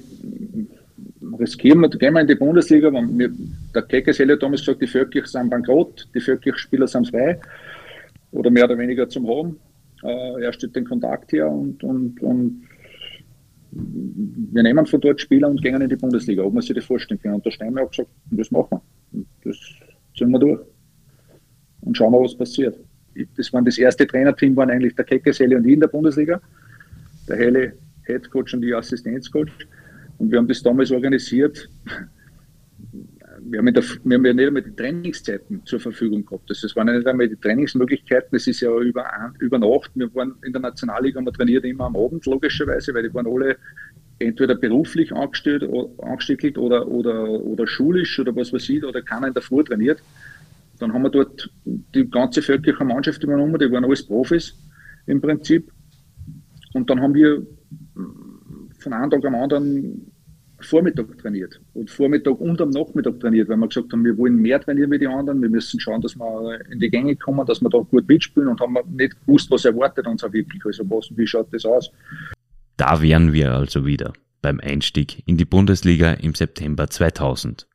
[1.39, 3.31] riskieren wir, gehen wir in die Bundesliga, wir,
[3.75, 7.41] der Keckes hat damals gesagt, die Feldkirch sind bankrott, die Feldkirch-Spieler sind frei
[8.35, 9.59] oder mehr oder weniger zum haben.
[10.03, 12.63] Äh, er stellt den Kontakt her und, und, und
[13.71, 17.21] wir nehmen von dort Spieler und gehen in die Bundesliga, ob man sich das vorstellen
[17.21, 17.35] kann.
[17.35, 18.83] Und der Steinmeier hat gesagt, das machen wir.
[19.13, 19.57] Und das
[20.17, 20.61] ziehen wir durch.
[21.81, 22.79] Und schauen wir, was passiert.
[23.37, 26.41] Das waren das erste Trainerteam, waren eigentlich der Keckeselle und ich in der Bundesliga.
[27.29, 27.73] Der Helle
[28.05, 29.51] Head Coach und ich Assistenzcoach.
[30.19, 31.69] Und wir haben das damals organisiert
[33.47, 36.49] wir haben, der, wir haben ja nicht einmal die Trainingszeiten zur Verfügung gehabt.
[36.49, 38.31] Das waren ja nicht einmal die Trainingsmöglichkeiten.
[38.33, 39.05] Das ist ja über,
[39.39, 39.91] über Nacht.
[39.95, 43.57] Wir waren in der Nationalliga, wir trainiert immer am Abend, logischerweise, weil die waren alle
[44.19, 49.35] entweder beruflich angestellt, angestickelt oder, oder, oder schulisch oder was weiß ich, oder keiner in
[49.35, 50.03] der Früh trainiert.
[50.79, 54.55] Dann haben wir dort die ganze völkische Mannschaft übernommen, die waren alles Profis
[55.07, 55.71] im Prinzip.
[56.73, 57.47] Und dann haben wir
[58.79, 60.11] von einem Tag am anderen
[60.65, 64.61] Vormittag trainiert und Vormittag und am Nachmittag trainiert, weil wir gesagt haben, wir wollen mehr
[64.61, 67.71] trainieren wie die anderen, wir müssen schauen, dass wir in die Gänge kommen, dass wir
[67.71, 71.27] da gut mitspielen und haben nicht gewusst, was erwartet uns auch wirklich, also was, wie
[71.27, 71.91] schaut das aus.
[72.77, 77.67] Da wären wir also wieder beim Einstieg in die Bundesliga im September 2000.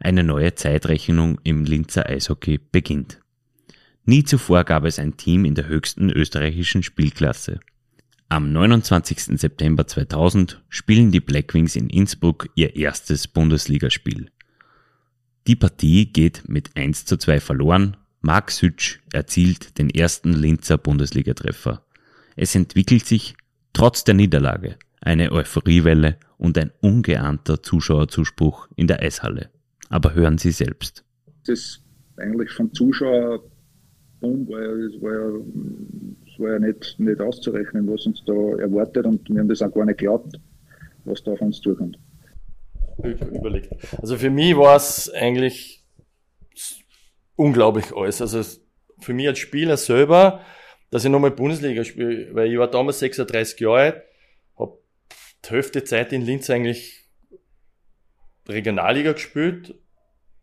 [0.00, 3.20] Eine neue Zeitrechnung im Linzer Eishockey beginnt.
[4.04, 7.60] Nie zuvor gab es ein Team in der höchsten österreichischen Spielklasse.
[8.32, 9.40] Am 29.
[9.40, 14.30] September 2000 spielen die Blackwings in Innsbruck ihr erstes Bundesligaspiel.
[15.48, 17.96] Die Partie geht mit 1 zu 2 verloren.
[18.20, 21.84] Marc Sütsch erzielt den ersten Linzer Bundesligatreffer.
[22.36, 23.34] Es entwickelt sich,
[23.72, 29.50] trotz der Niederlage, eine Euphoriewelle und ein ungeahnter Zuschauerzuspruch in der Eishalle.
[29.88, 31.04] Aber hören Sie selbst.
[31.46, 31.84] Das ist
[32.16, 33.42] eigentlich vom Zuschauer
[34.20, 34.70] Boom war ja,
[36.40, 39.84] war ja, nicht, nicht auszurechnen, was uns da erwartet und wir haben das auch gar
[39.84, 40.38] nicht geglaubt,
[41.04, 41.98] was da auf uns zukommt.
[43.02, 43.70] Überlegt.
[43.98, 45.84] Also für mich war es eigentlich
[47.36, 48.20] unglaublich alles.
[48.20, 48.42] Also
[49.00, 50.40] für mich als Spieler selber,
[50.90, 54.02] dass ich nochmal Bundesliga spiele, weil ich war damals 36 Jahre alt,
[54.58, 54.78] habe
[55.44, 57.08] die Hälfte Zeit in Linz eigentlich
[58.48, 59.74] Regionalliga gespielt,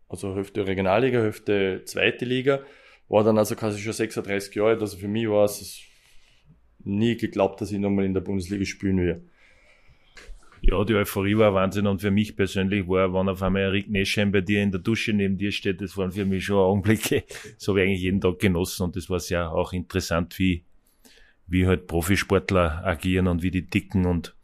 [0.08, 2.60] also Hälfte Regionalliga, Hälfte zweite Liga
[3.08, 4.80] war dann also quasi schon 36 Jahre alt.
[4.80, 5.80] Also für mich war es
[6.84, 9.22] nie geglaubt, dass ich nochmal in der Bundesliga spielen will.
[10.60, 14.32] Ja, die Euphorie war Wahnsinn und für mich persönlich war, wenn auf einmal Rick Neschheim
[14.32, 17.24] bei dir in der Dusche neben dir steht, das waren für mich schon Augenblicke,
[17.56, 20.64] so habe ich eigentlich jeden Tag genossen und das war sehr auch interessant, wie,
[21.46, 24.34] wie halt Profisportler agieren und wie die ticken und,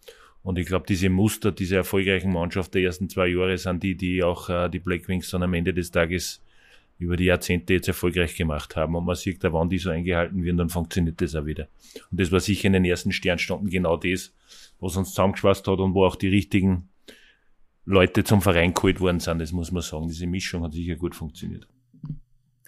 [0.44, 4.22] und ich glaube, diese Muster, diese erfolgreichen Mannschaft der ersten zwei Jahre sind die, die
[4.22, 6.43] auch äh, die Blackwings dann am Ende des Tages
[6.98, 8.94] über die Jahrzehnte jetzt erfolgreich gemacht haben.
[8.94, 11.68] Und man sieht, da wann die so eingehalten werden, dann funktioniert das auch wieder.
[12.10, 14.32] Und das war sicher in den ersten Sternstunden genau das,
[14.80, 16.88] was uns zusammengeschweißt hat und wo auch die richtigen
[17.84, 19.40] Leute zum Verein geholt worden sind.
[19.40, 20.08] Das muss man sagen.
[20.08, 21.66] Diese Mischung hat sicher gut funktioniert.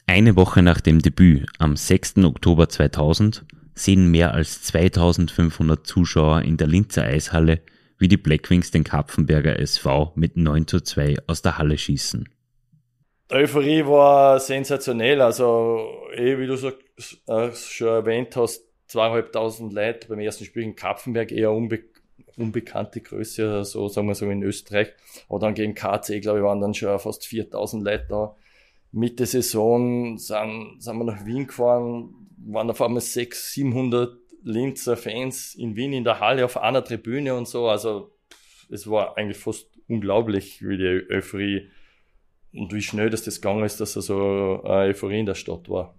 [0.06, 2.18] Eine Woche nach dem Debüt, am 6.
[2.18, 7.60] Oktober 2000, sehen mehr als 2500 Zuschauer in der Linzer Eishalle,
[7.98, 12.28] wie die Blackwings den Kapfenberger SV mit 9 zu 2 aus der Halle schießen.
[13.28, 15.20] Die Euphorie war sensationell.
[15.20, 16.70] Also, eh, wie du so,
[17.26, 21.84] äh, schon erwähnt hast, zweieinhalbtausend Leute beim ersten Spiel in Kapfenberg, eher unbe
[22.36, 24.92] unbekannte Größe, so sagen wir so in Österreich.
[25.28, 28.36] Aber dann gegen KC, glaube ich, waren dann schon fast 4000 Leute da.
[28.92, 32.14] Mitte Saison sind, sind wir nach Wien gefahren,
[32.46, 37.34] waren auf einmal 600, 700 Linzer Fans in Wien in der Halle auf einer Tribüne
[37.34, 37.68] und so.
[37.68, 38.12] Also,
[38.70, 41.70] es war eigentlich fast unglaublich, wie die Euphorie
[42.57, 45.69] und wie schnell dass das gegangen ist, dass er so eine Euphorie in der Stadt
[45.69, 45.95] war.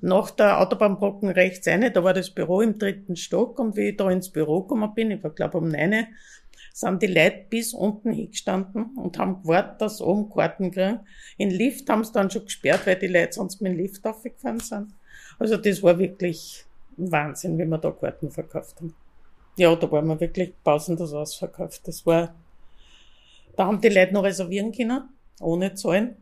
[0.00, 3.96] Nach der Autobahnbrocken rechts rein, da war das Büro im dritten Stock und wie ich
[3.96, 6.06] da ins Büro gekommen bin, ich war glaube um neun,
[6.72, 11.00] sind die Leute bis unten hingestanden und haben gewartet, dass sie oben Karten kriegen.
[11.36, 14.60] In Lift haben sie dann schon gesperrt, weil die Leute sonst mit dem Lift aufgefahren
[14.60, 14.94] sind.
[15.38, 16.64] Also das war wirklich
[16.96, 18.94] Wahnsinn, wie wir da Karten verkauft haben.
[19.56, 21.86] Ja, da waren wir wirklich pausenlos ausverkauft.
[21.86, 22.34] Das war
[23.58, 25.08] da haben die Leute noch reservieren können,
[25.40, 26.16] ohne Zahlen.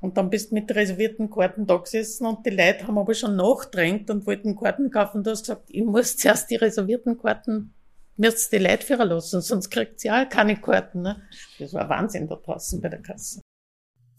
[0.00, 3.36] Und dann bist du mit reservierten Karten da gesessen und die Leute haben aber schon
[3.36, 5.22] nachdrängt und wollten Karten kaufen.
[5.22, 7.74] Du hast gesagt, ich muss zuerst die reservierten Karten,
[8.16, 11.02] müsst die Leute führen lassen, sonst kriegt ihr ja keine Karten.
[11.02, 11.22] Ne?
[11.58, 13.42] Das war Wahnsinn da draußen bei der Kasse.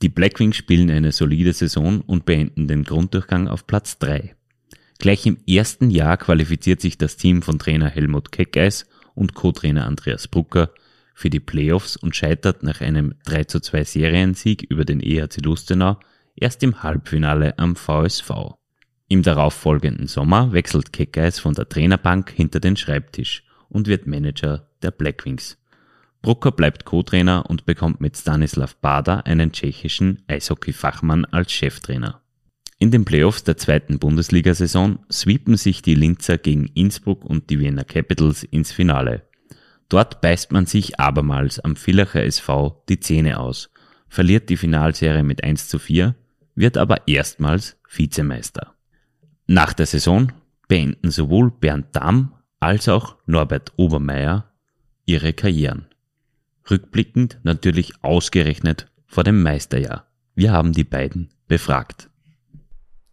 [0.04, 4.36] Die Blackwings spielen eine solide Saison und beenden den Grunddurchgang auf Platz 3.
[5.00, 8.86] Gleich im ersten Jahr qualifiziert sich das Team von Trainer Helmut Keckeis
[9.16, 10.72] und Co-Trainer Andreas Brucker
[11.14, 15.98] für die Playoffs und scheitert nach einem 3 zu 2 Seriensieg über den EHC Lustenau
[16.36, 18.32] erst im Halbfinale am VSV.
[19.08, 24.92] Im darauffolgenden Sommer wechselt Keckeis von der Trainerbank hinter den Schreibtisch und wird Manager der
[24.92, 25.58] Blackwings.
[26.22, 32.22] Brucker bleibt Co-Trainer und bekommt mit Stanislav Bader einen tschechischen Eishockey-Fachmann als Cheftrainer.
[32.80, 37.84] In den Playoffs der zweiten Bundesliga-Saison sweepen sich die Linzer gegen Innsbruck und die Vienna
[37.84, 39.24] Capitals ins Finale.
[39.90, 43.70] Dort beißt man sich abermals am Villacher SV die Zähne aus,
[44.08, 46.16] verliert die Finalserie mit 1 zu 4,
[46.56, 48.74] wird aber erstmals Vizemeister.
[49.48, 50.32] Nach der Saison
[50.68, 54.52] beenden sowohl Bernd Damm als auch Norbert Obermeier
[55.06, 55.88] ihre Karrieren.
[56.70, 60.08] Rückblickend natürlich ausgerechnet vor dem Meisterjahr.
[60.34, 62.10] Wir haben die beiden befragt.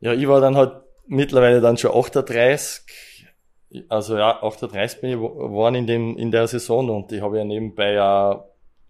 [0.00, 0.72] Ja, ich war dann halt
[1.06, 2.84] mittlerweile dann schon 38,
[3.88, 7.44] also ja, 38 bin ich geworden in, dem, in der Saison und ich habe ja
[7.44, 8.44] nebenbei ja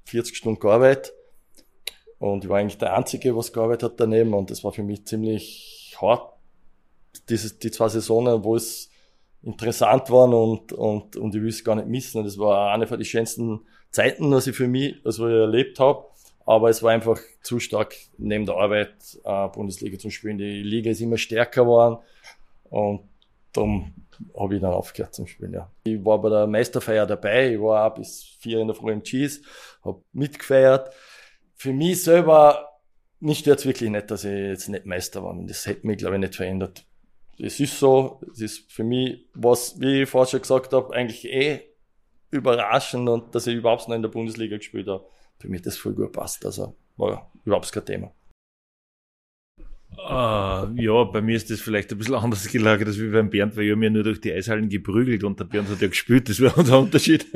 [0.04, 1.12] 40 Stunden gearbeitet
[2.18, 5.06] und ich war eigentlich der Einzige, was gearbeitet hat daneben und das war für mich
[5.06, 6.32] ziemlich hart,
[7.28, 8.90] diese, die zwei Saisonen, wo es
[9.42, 12.18] interessant waren und, und, und ich will es gar nicht missen.
[12.18, 15.78] Und das war eine von den schönsten Zeiten, was ich für mich, also ich erlebt
[15.80, 16.04] habe.
[16.46, 20.38] Aber es war einfach zu stark neben der Arbeit, äh, Bundesliga zu spielen.
[20.38, 21.98] Die Liga ist immer stärker geworden
[22.70, 23.02] und
[23.52, 23.94] darum
[24.38, 25.70] habe ich dann aufgehört zum Spielen, ja.
[25.84, 29.02] Ich war bei der Meisterfeier dabei, ich war auch bis vier in der Früh im
[29.02, 29.42] Cheese,
[29.84, 30.92] habe mitgefeiert.
[31.54, 32.80] Für mich selber,
[33.20, 35.36] nicht jetzt wirklich nicht, dass ich jetzt nicht Meister war.
[35.42, 36.84] Das hätte mich, glaube ich, nicht verändert.
[37.38, 41.26] Es ist so, es ist für mich, was, wie ich vorher schon gesagt habe, eigentlich
[41.26, 41.62] eh
[42.30, 45.06] überraschend und dass ich überhaupt noch in der Bundesliga gespielt habe.
[45.38, 46.44] Für mich das voll gut passt.
[46.44, 48.12] Also war überhaupt kein Thema.
[49.98, 53.56] Uh, ja, bei mir ist das vielleicht ein bisschen anders gelagert als wie beim Bernd,
[53.56, 56.40] weil ich mir nur durch die Eishallen geprügelt und der Bernd hat ja gespielt, das
[56.40, 57.26] war unser Unterschied.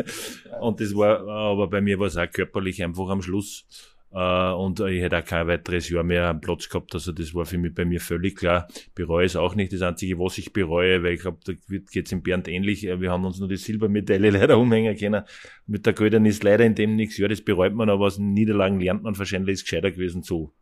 [0.60, 3.66] Und das war, aber bei mir war es auch körperlich einfach am Schluss,
[4.14, 6.94] Äh, und ich hätte auch kein weiteres Jahr mehr am Platz gehabt.
[6.94, 8.68] Also das war für mich bei mir völlig klar.
[8.94, 9.72] Bereue es auch nicht.
[9.72, 12.82] Das Einzige, was ich bereue, weil ich glaube, da geht es in Bernd ähnlich.
[12.84, 15.24] Wir haben uns nur die Silbermedaille leider umhängen können.
[15.66, 17.18] Mit der Goldenen ist leider in dem nichts.
[17.18, 20.52] Ja, das bereut man, aber aus den Niederlagen lernt man wahrscheinlich, ist gescheiter gewesen so.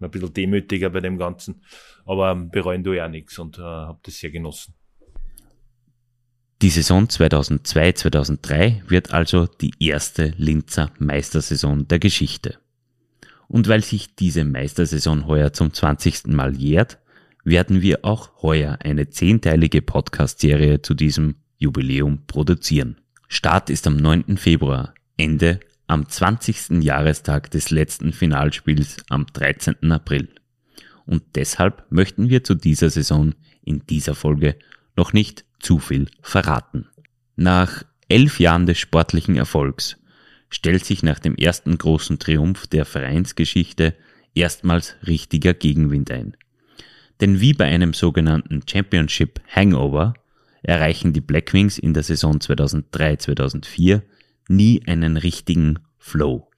[0.00, 1.62] Ein bisschen demütiger bei dem Ganzen.
[2.04, 4.74] Aber bereuen tue ich auch nichts und äh, habe das sehr genossen.
[6.62, 12.58] Die Saison 2002-2003 wird also die erste Linzer Meistersaison der Geschichte.
[13.48, 16.26] Und weil sich diese Meistersaison heuer zum 20.
[16.26, 16.98] Mal jährt,
[17.44, 23.00] werden wir auch heuer eine zehnteilige Podcast-Serie zu diesem Jubiläum produzieren.
[23.28, 24.36] Start ist am 9.
[24.36, 26.84] Februar, Ende am 20.
[26.84, 29.90] Jahrestag des letzten Finalspiels am 13.
[29.90, 30.28] April.
[31.04, 34.54] Und deshalb möchten wir zu dieser Saison in dieser Folge
[34.94, 36.86] noch nicht zu viel verraten.
[37.34, 39.96] Nach elf Jahren des sportlichen Erfolgs
[40.48, 43.96] stellt sich nach dem ersten großen Triumph der Vereinsgeschichte
[44.32, 46.36] erstmals richtiger Gegenwind ein.
[47.20, 50.14] Denn wie bei einem sogenannten Championship Hangover
[50.62, 54.02] erreichen die Blackwings in der Saison 2003-2004
[54.50, 56.50] nie einen richtigen Flow.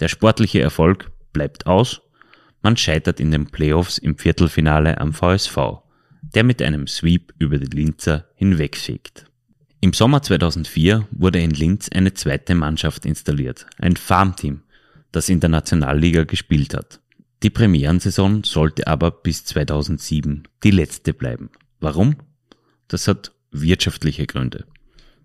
[0.00, 2.02] Der sportliche Erfolg bleibt aus,
[2.62, 5.82] man scheitert in den Playoffs im Viertelfinale am VSV
[6.34, 9.26] der mit einem Sweep über die Linzer hinwegfegt.
[9.80, 14.62] Im Sommer 2004 wurde in Linz eine zweite Mannschaft installiert, ein Farmteam,
[15.12, 17.00] das in der Nationalliga gespielt hat.
[17.42, 21.50] Die Premierensaison sollte aber bis 2007 die letzte bleiben.
[21.78, 22.16] Warum?
[22.88, 24.66] Das hat wirtschaftliche Gründe.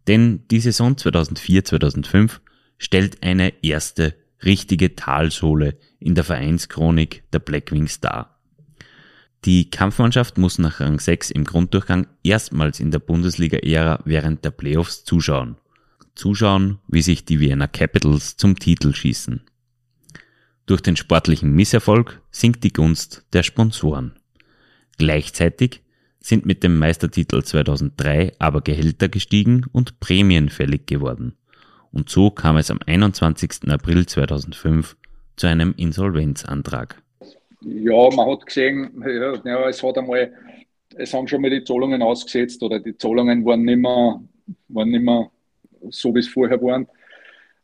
[0.07, 2.39] Denn die Saison 2004-2005
[2.77, 8.39] stellt eine erste richtige Talsohle in der Vereinschronik der Blackwings dar.
[9.45, 15.03] Die Kampfmannschaft muss nach Rang 6 im Grunddurchgang erstmals in der Bundesliga-Ära während der Playoffs
[15.03, 15.57] zuschauen.
[16.15, 19.41] Zuschauen, wie sich die Vienna Capitals zum Titel schießen.
[20.65, 24.13] Durch den sportlichen Misserfolg sinkt die Gunst der Sponsoren.
[24.97, 25.82] Gleichzeitig
[26.23, 31.35] sind mit dem Meistertitel 2003 aber Gehälter gestiegen und Prämien fällig geworden.
[31.91, 33.69] Und so kam es am 21.
[33.69, 34.97] April 2005
[35.35, 37.03] zu einem Insolvenzantrag
[37.65, 39.03] ja, man hat gesehen,
[39.45, 40.31] ja, es hat einmal,
[40.95, 44.21] es haben schon mal die Zahlungen ausgesetzt oder die Zahlungen waren nicht mehr,
[44.67, 45.29] waren nicht mehr
[45.89, 46.87] so, wie es vorher waren.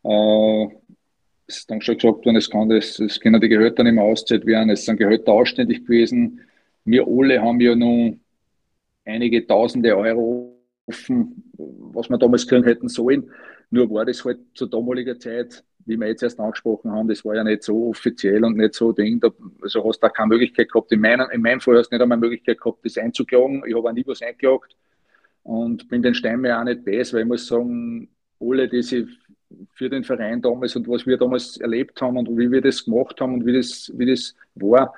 [0.04, 0.74] Äh,
[1.46, 4.04] es ist dann schon gesagt worden, es, kann das, es können die Gehälter nicht mehr
[4.04, 6.40] ausgezahlt werden, es sind Gehälter ausständig gewesen.
[6.84, 8.19] Wir alle haben ja nun
[9.04, 13.30] einige tausende Euro offen, was wir damals kriegen hätten sollen.
[13.70, 17.34] Nur war das halt zu damaliger Zeit wie wir jetzt erst angesprochen haben, das war
[17.34, 19.20] ja nicht so offiziell und nicht so Ding.
[19.20, 19.30] Da,
[19.62, 20.92] also hast du da keine Möglichkeit gehabt.
[20.92, 23.64] In, meinem, in meinem Fall hast du nicht einmal Möglichkeit gehabt, das einzuklagen.
[23.66, 24.76] Ich habe auch nie was eingeklagt
[25.42, 28.08] und bin den Steinmeier auch nicht besser, weil ich muss sagen,
[28.40, 29.06] alle diese
[29.74, 33.20] für den Verein damals und was wir damals erlebt haben und wie wir das gemacht
[33.20, 34.94] haben und wie das, wie das war,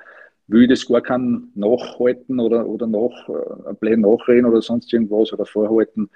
[0.47, 5.45] will ich das gar kein nachhalten oder, oder nach, äh, nachreden oder sonst irgendwas oder
[5.45, 6.09] vorhalten,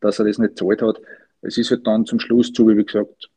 [0.00, 1.00] dass er das nicht zahlt hat.
[1.42, 3.30] Es ist halt dann zum Schluss zu, wie gesagt,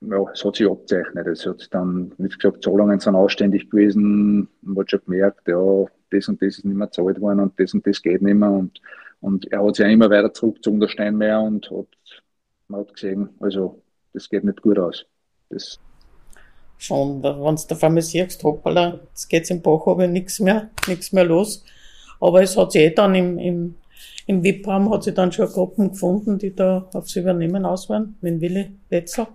[0.00, 1.26] ja, es hat sich abzeichnet.
[1.26, 4.48] Es hat dann, wie gesagt, Zahlungen sind ausständig gewesen.
[4.62, 7.74] Man hat schon gemerkt, ja, das und das ist nicht mehr gezahlt worden und das
[7.74, 8.50] und das geht nicht mehr.
[8.50, 8.80] Und,
[9.20, 11.86] und er hat sich ja immer weiter zurückgezogen, der Steinmeier, und hat,
[12.68, 13.80] man hat gesehen, also,
[14.12, 15.06] das geht nicht gut aus.
[15.50, 15.78] Das
[16.82, 21.12] Schon, wenn du auf einmal siehst, hoppala, jetzt geht's im Bach aber nichts mehr, nichts
[21.12, 21.64] mehr los.
[22.18, 23.76] Aber es hat sich eh dann im, im,
[24.26, 28.40] im WIP-Raum hat sich dann schon Gruppen gefunden, die da aufs Übernehmen aus waren, mit
[28.40, 29.28] Willi Wetzel.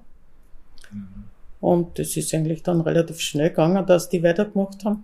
[1.61, 5.03] Und es ist eigentlich dann relativ schnell gegangen, dass die weitergemacht haben.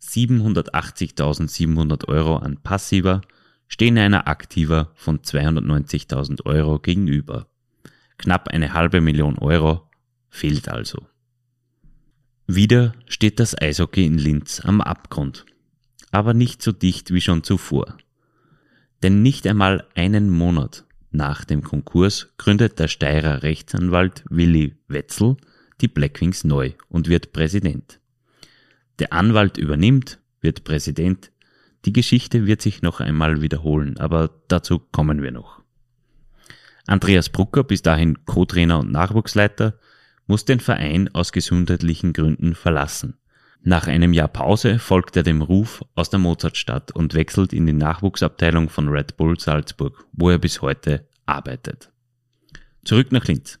[0.00, 3.22] 780.700 Euro an passiver
[3.66, 7.48] stehen einer aktiver von 290.000 Euro gegenüber.
[8.18, 9.85] Knapp eine halbe Million Euro
[10.36, 11.06] fehlt also.
[12.46, 15.46] Wieder steht das Eishockey in Linz am Abgrund,
[16.12, 17.96] aber nicht so dicht wie schon zuvor.
[19.02, 25.36] Denn nicht einmal einen Monat nach dem Konkurs gründet der Steirer Rechtsanwalt Willi Wetzel
[25.80, 28.00] die Blackwings neu und wird Präsident.
[28.98, 31.30] Der Anwalt übernimmt, wird Präsident.
[31.84, 35.60] Die Geschichte wird sich noch einmal wiederholen, aber dazu kommen wir noch.
[36.86, 39.78] Andreas Brucker, bis dahin Co-Trainer und Nachwuchsleiter,
[40.26, 43.18] muss den Verein aus gesundheitlichen Gründen verlassen.
[43.62, 47.72] Nach einem Jahr Pause folgt er dem Ruf aus der Mozartstadt und wechselt in die
[47.72, 51.90] Nachwuchsabteilung von Red Bull Salzburg, wo er bis heute arbeitet.
[52.84, 53.58] Zurück nach Linz.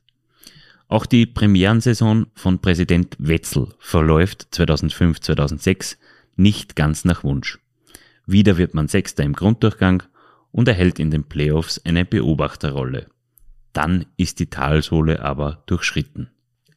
[0.88, 5.96] Auch die Premierensaison von Präsident Wetzel verläuft 2005-2006
[6.36, 7.58] nicht ganz nach Wunsch.
[8.26, 10.04] Wieder wird man Sechster im Grunddurchgang
[10.52, 13.08] und erhält in den Playoffs eine Beobachterrolle.
[13.72, 16.30] Dann ist die Talsohle aber durchschritten.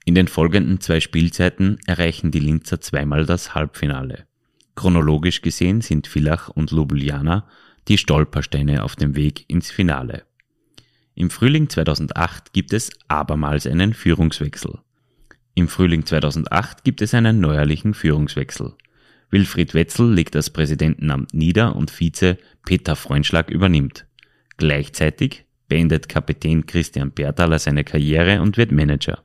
[0.10, 4.26] In den folgenden zwei Spielzeiten erreichen die Linzer zweimal das Halbfinale.
[4.74, 7.48] Chronologisch gesehen sind Villach und Ljubljana
[7.88, 10.24] die Stolpersteine auf dem Weg ins Finale.
[11.14, 14.80] Im Frühling 2008 gibt es abermals einen Führungswechsel.
[15.54, 18.74] Im Frühling 2008 gibt es einen neuerlichen Führungswechsel.
[19.30, 24.08] Wilfried Wetzel legt das Präsidentenamt nieder und Vize Peter Freundschlag übernimmt.
[24.58, 29.24] Gleichzeitig beendet Kapitän Christian Bertaler seine Karriere und wird Manager.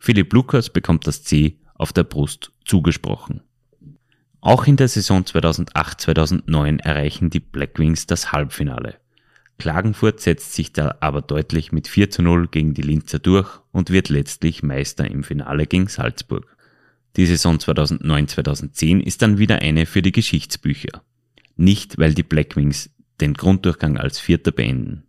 [0.00, 3.42] Philipp Lukas bekommt das C auf der Brust zugesprochen.
[4.40, 8.96] Auch in der Saison 2008-2009 erreichen die Blackwings das Halbfinale.
[9.58, 13.90] Klagenfurt setzt sich da aber deutlich mit 4 zu 0 gegen die Linzer durch und
[13.90, 16.56] wird letztlich Meister im Finale gegen Salzburg.
[17.16, 21.02] Die Saison 2009-2010 ist dann wieder eine für die Geschichtsbücher.
[21.56, 22.88] Nicht, weil die Blackwings
[23.20, 25.02] den Grunddurchgang als Vierter beenden.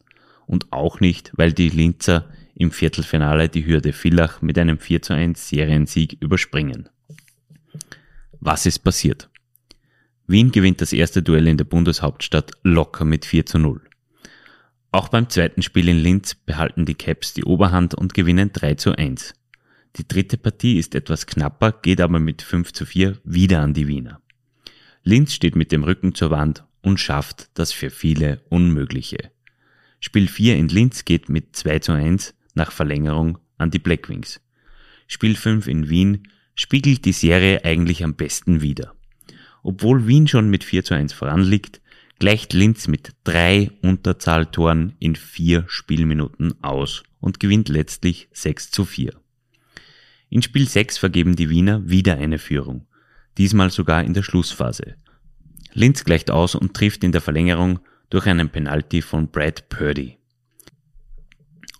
[0.47, 2.25] Und auch nicht, weil die Linzer
[2.55, 6.89] im Viertelfinale die Hürde Villach mit einem 4 zu 1 Seriensieg überspringen.
[8.39, 9.29] Was ist passiert?
[10.27, 13.81] Wien gewinnt das erste Duell in der Bundeshauptstadt locker mit 4 zu 0.
[14.91, 18.97] Auch beim zweiten Spiel in Linz behalten die Caps die Oberhand und gewinnen 3 zu
[18.97, 19.33] 1.
[19.97, 23.87] Die dritte Partie ist etwas knapper, geht aber mit 5 zu 4 wieder an die
[23.87, 24.21] Wiener.
[25.03, 29.31] Linz steht mit dem Rücken zur Wand und schafft das für viele Unmögliche.
[29.99, 34.41] Spiel 4 in Linz geht mit 2 zu 1 nach Verlängerung an die Blackwings.
[35.07, 38.93] Spiel 5 in Wien spiegelt die Serie eigentlich am besten wider.
[39.63, 41.81] Obwohl Wien schon mit 4 zu 1 voranliegt,
[42.19, 49.13] gleicht Linz mit drei Unterzahltoren in vier Spielminuten aus und gewinnt letztlich 6 zu 4.
[50.29, 52.87] In Spiel 6 vergeben die Wiener wieder eine Führung,
[53.37, 54.95] diesmal sogar in der Schlussphase.
[55.73, 57.79] Linz gleicht aus und trifft in der Verlängerung
[58.09, 60.20] durch einen Penalty von Brad Purdy.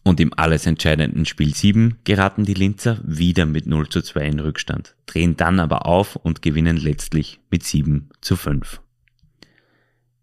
[0.04, 4.39] Und im alles entscheidenden Spiel 7 geraten die Linzer wieder mit 0 zu 2 in
[4.39, 8.82] Rückstand, drehen dann aber auf und gewinnen letztlich mit 7 zu 5.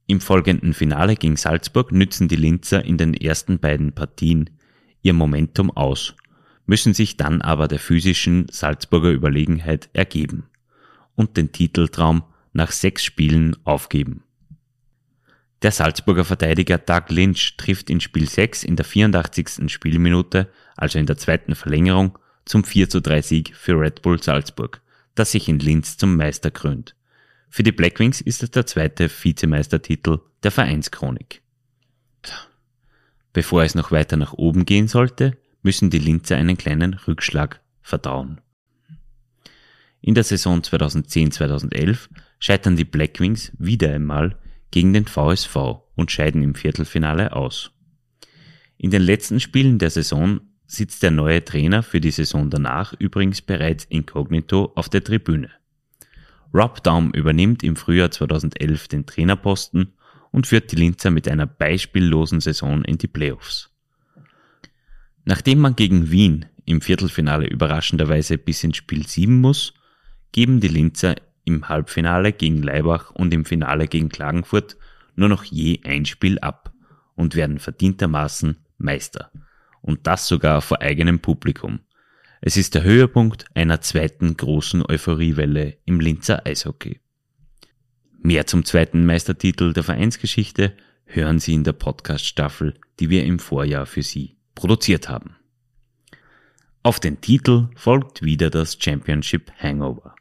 [0.09, 4.51] Im folgenden Finale gegen Salzburg nützen die Linzer in den ersten beiden Partien
[5.03, 6.15] ihr Momentum aus,
[6.67, 10.45] müssen sich dann aber der physischen Salzburger Überlegenheit ergeben
[11.15, 14.25] und den Titeltraum nach sechs Spielen aufgeben.
[15.63, 19.69] Der Salzburger Verteidiger Doug Lynch trifft in Spiel 6 in der 84.
[19.73, 24.81] Spielminute, also in der zweiten Verlängerung, zum 4 zu 3 Sieg für Red Bull Salzburg,
[25.17, 26.95] das sich in Linz zum Meister krönt.
[27.51, 31.43] Für die Blackwings ist es der zweite Vizemeistertitel der Vereinschronik.
[33.33, 38.41] Bevor es noch weiter nach oben gehen sollte, müssen die Linzer einen kleinen Rückschlag verdauen.
[40.01, 44.37] In der Saison 2010-2011 scheitern die Blackwings wieder einmal
[44.71, 45.57] gegen den VSV
[45.97, 47.73] und scheiden im Viertelfinale aus.
[48.77, 53.41] In den letzten Spielen der Saison sitzt der neue Trainer für die Saison danach übrigens
[53.43, 55.51] bereits inkognito auf der Tribüne.
[56.55, 59.93] Rob Daum übernimmt im Frühjahr 2011 den Trainerposten
[60.31, 63.71] und führt die Linzer mit einer beispiellosen Saison in die Playoffs.
[65.25, 69.75] Nachdem man gegen Wien im Viertelfinale überraschenderweise bis ins Spiel 7 muss,
[70.33, 71.17] geben die Linzer
[71.49, 74.77] im Halbfinale gegen Leibach und im Finale gegen Klagenfurt
[75.17, 76.73] nur noch je ein Spiel ab
[77.15, 79.33] und werden verdientermaßen Meister.
[79.81, 81.81] Und das sogar vor eigenem Publikum.
[82.41, 87.01] Es ist der Höhepunkt einer zweiten großen Euphoriewelle im Linzer Eishockey.
[88.21, 90.77] Mehr zum zweiten Meistertitel der Vereinsgeschichte
[91.07, 95.37] hören Sie in der Podcast-Staffel, die wir im Vorjahr für Sie produziert haben.
[96.83, 100.15] Auf den Titel folgt wieder das Championship Hangover.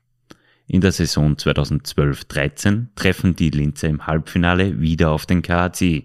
[0.69, 6.03] In der Saison 2012-13 treffen die Linzer im Halbfinale wieder auf den KAC,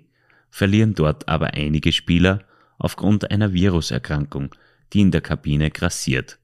[0.50, 2.44] verlieren dort aber einige Spieler
[2.78, 4.54] aufgrund einer Viruserkrankung,
[4.92, 6.38] die in der Kabine grassiert.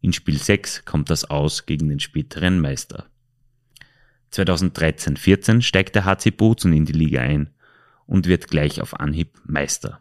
[0.00, 3.06] In Spiel 6 kommt das aus gegen den späteren Meister.
[4.32, 7.50] 2013-14 steigt der HC Bozen in die Liga ein
[8.06, 10.00] und wird gleich auf Anhieb Meister.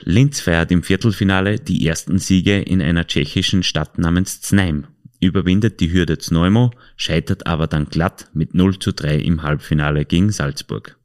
[0.00, 4.86] Linz feiert im Viertelfinale die ersten Siege in einer tschechischen Stadt namens Znaim
[5.20, 10.30] überwindet die Hürde Zneumo, scheitert aber dann glatt mit 0 zu 3 im Halbfinale gegen
[10.30, 10.96] Salzburg.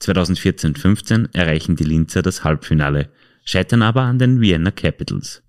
[0.00, 3.10] 2014-15 erreichen die Linzer das Halbfinale,
[3.44, 5.42] scheitern aber an den Vienna Capitals.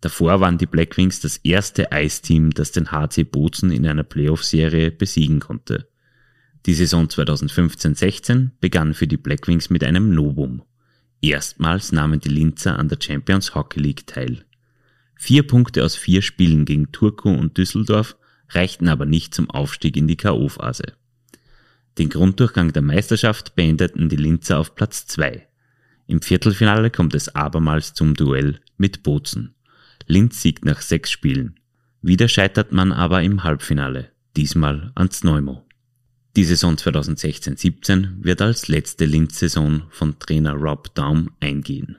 [0.00, 5.40] Davor waren die Blackwings das erste Eisteam, das den HC Bozen in einer Playoff-Serie besiegen
[5.40, 5.88] konnte.
[6.66, 10.62] Die Saison 2015-16 begann für die Blackwings mit einem Novum.
[11.22, 14.44] Erstmals nahmen die Linzer an der Champions Hockey League teil.
[15.16, 18.16] Vier Punkte aus vier Spielen gegen Turku und Düsseldorf
[18.50, 20.92] reichten aber nicht zum Aufstieg in die K.O.-Phase.
[21.98, 25.46] Den Grunddurchgang der Meisterschaft beendeten die Linzer auf Platz zwei.
[26.06, 29.54] Im Viertelfinale kommt es abermals zum Duell mit Bozen.
[30.06, 31.54] Linz siegt nach sechs Spielen.
[32.02, 35.64] Wieder scheitert man aber im Halbfinale, diesmal an Zneumo.
[36.36, 41.96] Die Saison 2016-17 wird als letzte Linz-Saison von Trainer Rob Daum eingehen.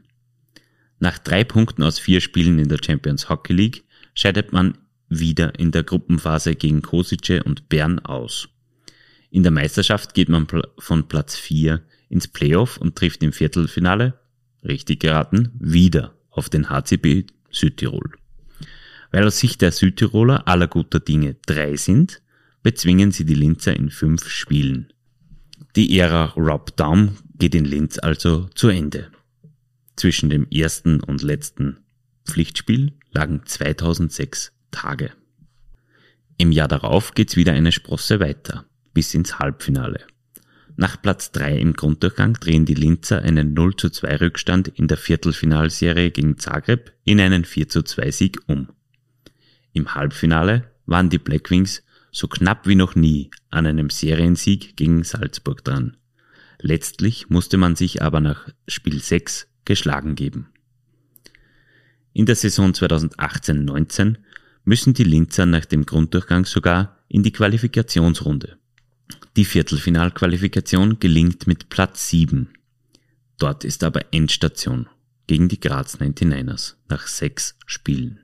[1.00, 3.84] Nach drei Punkten aus vier Spielen in der Champions Hockey League
[4.14, 4.78] scheidet man
[5.10, 8.50] wieder in der Gruppenphase gegen Kosice und Bern aus.
[9.30, 10.48] In der Meisterschaft geht man
[10.80, 14.20] von Platz 4 ins Playoff und trifft im Viertelfinale,
[14.64, 18.12] richtig geraten, wieder auf den HCB Südtirol.
[19.12, 22.22] Weil aus Sicht der Südtiroler aller guter Dinge drei sind,
[22.64, 24.91] bezwingen sie die Linzer in fünf Spielen.
[25.76, 29.12] Die Ära Rob Daum geht in Linz also zu Ende.
[29.96, 31.78] Zwischen dem ersten und letzten
[32.26, 35.12] Pflichtspiel lagen 2006 Tage.
[36.38, 40.06] Im Jahr darauf geht's wieder eine Sprosse weiter, bis ins Halbfinale.
[40.78, 44.98] Nach Platz 3 im Grunddurchgang drehen die Linzer einen 0 zu 2 Rückstand in der
[44.98, 48.68] Viertelfinalserie gegen Zagreb in einen 4 zu 2 Sieg um.
[49.72, 55.64] Im Halbfinale waren die Blackwings so knapp wie noch nie an einem Seriensieg gegen Salzburg
[55.64, 55.96] dran.
[56.60, 60.47] Letztlich musste man sich aber nach Spiel 6 geschlagen geben.
[62.13, 64.16] In der Saison 2018-19
[64.63, 68.57] müssen die Linzer nach dem Grunddurchgang sogar in die Qualifikationsrunde.
[69.36, 72.49] Die Viertelfinalqualifikation gelingt mit Platz 7.
[73.38, 74.88] Dort ist aber Endstation
[75.28, 78.20] gegen die Graz 99ers nach sechs Spielen.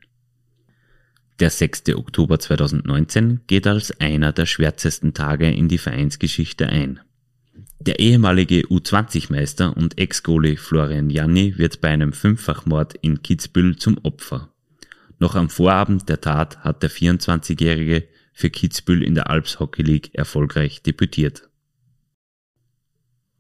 [1.39, 1.95] Der 6.
[1.95, 6.99] Oktober 2019 geht als einer der schwärzesten Tage in die Vereinsgeschichte ein.
[7.87, 14.53] Der ehemalige U20-Meister und Ex-Goalie Florian Janni wird bei einem Fünffachmord in Kitzbühel zum Opfer.
[15.17, 20.13] Noch am Vorabend der Tat hat der 24-Jährige für Kitzbühel in der Alps Hockey League
[20.13, 21.49] erfolgreich debütiert.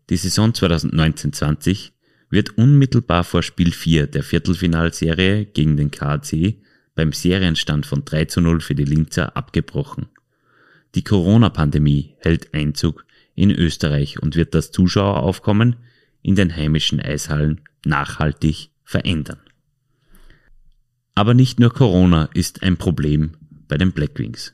[0.09, 1.91] Die Saison 2019-20
[2.31, 6.55] wird unmittelbar vor Spiel 4 der Viertelfinalserie gegen den KAC
[6.95, 10.07] beim Serienstand von 3 zu 0 für die Linzer abgebrochen.
[10.95, 13.05] Die Corona-Pandemie hält Einzug
[13.41, 15.77] in Österreich und wird das Zuschaueraufkommen
[16.21, 19.39] in den heimischen Eishallen nachhaltig verändern.
[21.15, 23.31] Aber nicht nur Corona ist ein Problem
[23.67, 24.53] bei den Blackwings.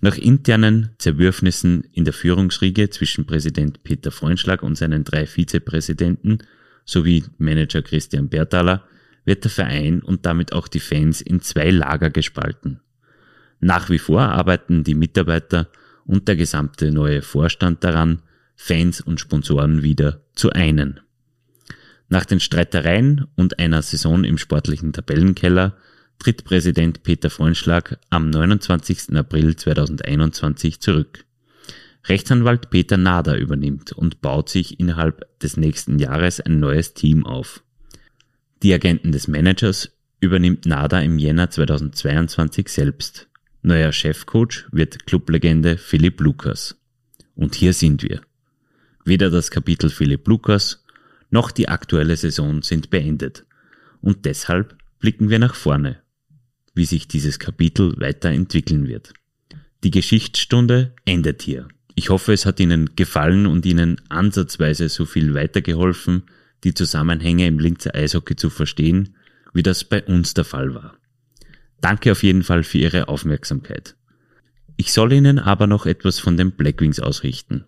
[0.00, 6.38] Nach internen Zerwürfnissen in der Führungsriege zwischen Präsident Peter Freundschlag und seinen drei Vizepräsidenten
[6.86, 8.82] sowie Manager Christian Bertaler
[9.26, 12.80] wird der Verein und damit auch die Fans in zwei Lager gespalten.
[13.60, 15.68] Nach wie vor arbeiten die Mitarbeiter
[16.10, 18.22] und der gesamte neue Vorstand daran,
[18.56, 20.98] Fans und Sponsoren wieder zu einen.
[22.08, 25.76] Nach den Streitereien und einer Saison im sportlichen Tabellenkeller
[26.18, 29.16] tritt Präsident Peter Freundschlag am 29.
[29.16, 31.24] April 2021 zurück.
[32.06, 37.62] Rechtsanwalt Peter Nader übernimmt und baut sich innerhalb des nächsten Jahres ein neues Team auf.
[38.64, 43.29] Die Agenten des Managers übernimmt Nader im Jänner 2022 selbst.
[43.62, 46.80] Neuer Chefcoach wird Clublegende Philipp Lukas.
[47.34, 48.22] Und hier sind wir.
[49.04, 50.82] Weder das Kapitel Philipp Lukas
[51.28, 53.44] noch die aktuelle Saison sind beendet.
[54.00, 55.98] Und deshalb blicken wir nach vorne,
[56.74, 59.12] wie sich dieses Kapitel weiterentwickeln wird.
[59.84, 61.68] Die Geschichtsstunde endet hier.
[61.94, 66.22] Ich hoffe, es hat Ihnen gefallen und Ihnen ansatzweise so viel weitergeholfen,
[66.64, 69.16] die Zusammenhänge im Linzer Eishockey zu verstehen,
[69.52, 70.96] wie das bei uns der Fall war.
[71.80, 73.96] Danke auf jeden Fall für Ihre Aufmerksamkeit.
[74.76, 77.64] Ich soll Ihnen aber noch etwas von den Blackwings ausrichten.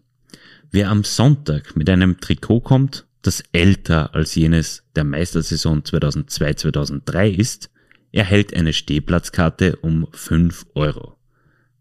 [0.71, 7.71] Wer am Sonntag mit einem Trikot kommt, das älter als jenes der Meistersaison 2002-2003 ist,
[8.11, 11.17] erhält eine Stehplatzkarte um 5 Euro.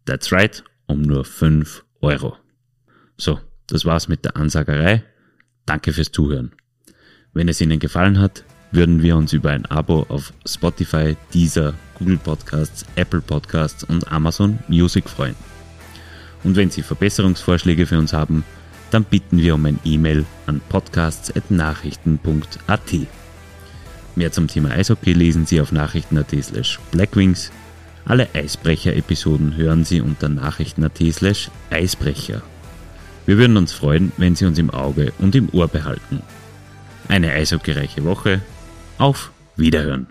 [0.05, 2.37] That's right, um nur 5 Euro.
[3.17, 5.03] So, das war's mit der Ansagerei.
[5.65, 6.51] Danke fürs Zuhören.
[7.33, 12.17] Wenn es Ihnen gefallen hat, würden wir uns über ein Abo auf Spotify, Deezer, Google
[12.17, 15.35] Podcasts, Apple Podcasts und Amazon Music freuen.
[16.43, 18.43] Und wenn Sie Verbesserungsvorschläge für uns haben,
[18.89, 22.91] dann bitten wir um ein E-Mail an podcasts.nachrichten.at.
[24.15, 27.51] Mehr zum Thema Eishockey lesen Sie auf nachrichten.at slash blackwings.
[28.05, 32.41] Alle Eisbrecher-Episoden hören Sie unter nachrichten.at slash Eisbrecher.
[33.27, 36.23] Wir würden uns freuen, wenn Sie uns im Auge und im Ohr behalten.
[37.07, 38.41] Eine eishockeyreiche Woche.
[38.97, 40.07] Auf Wiederhören!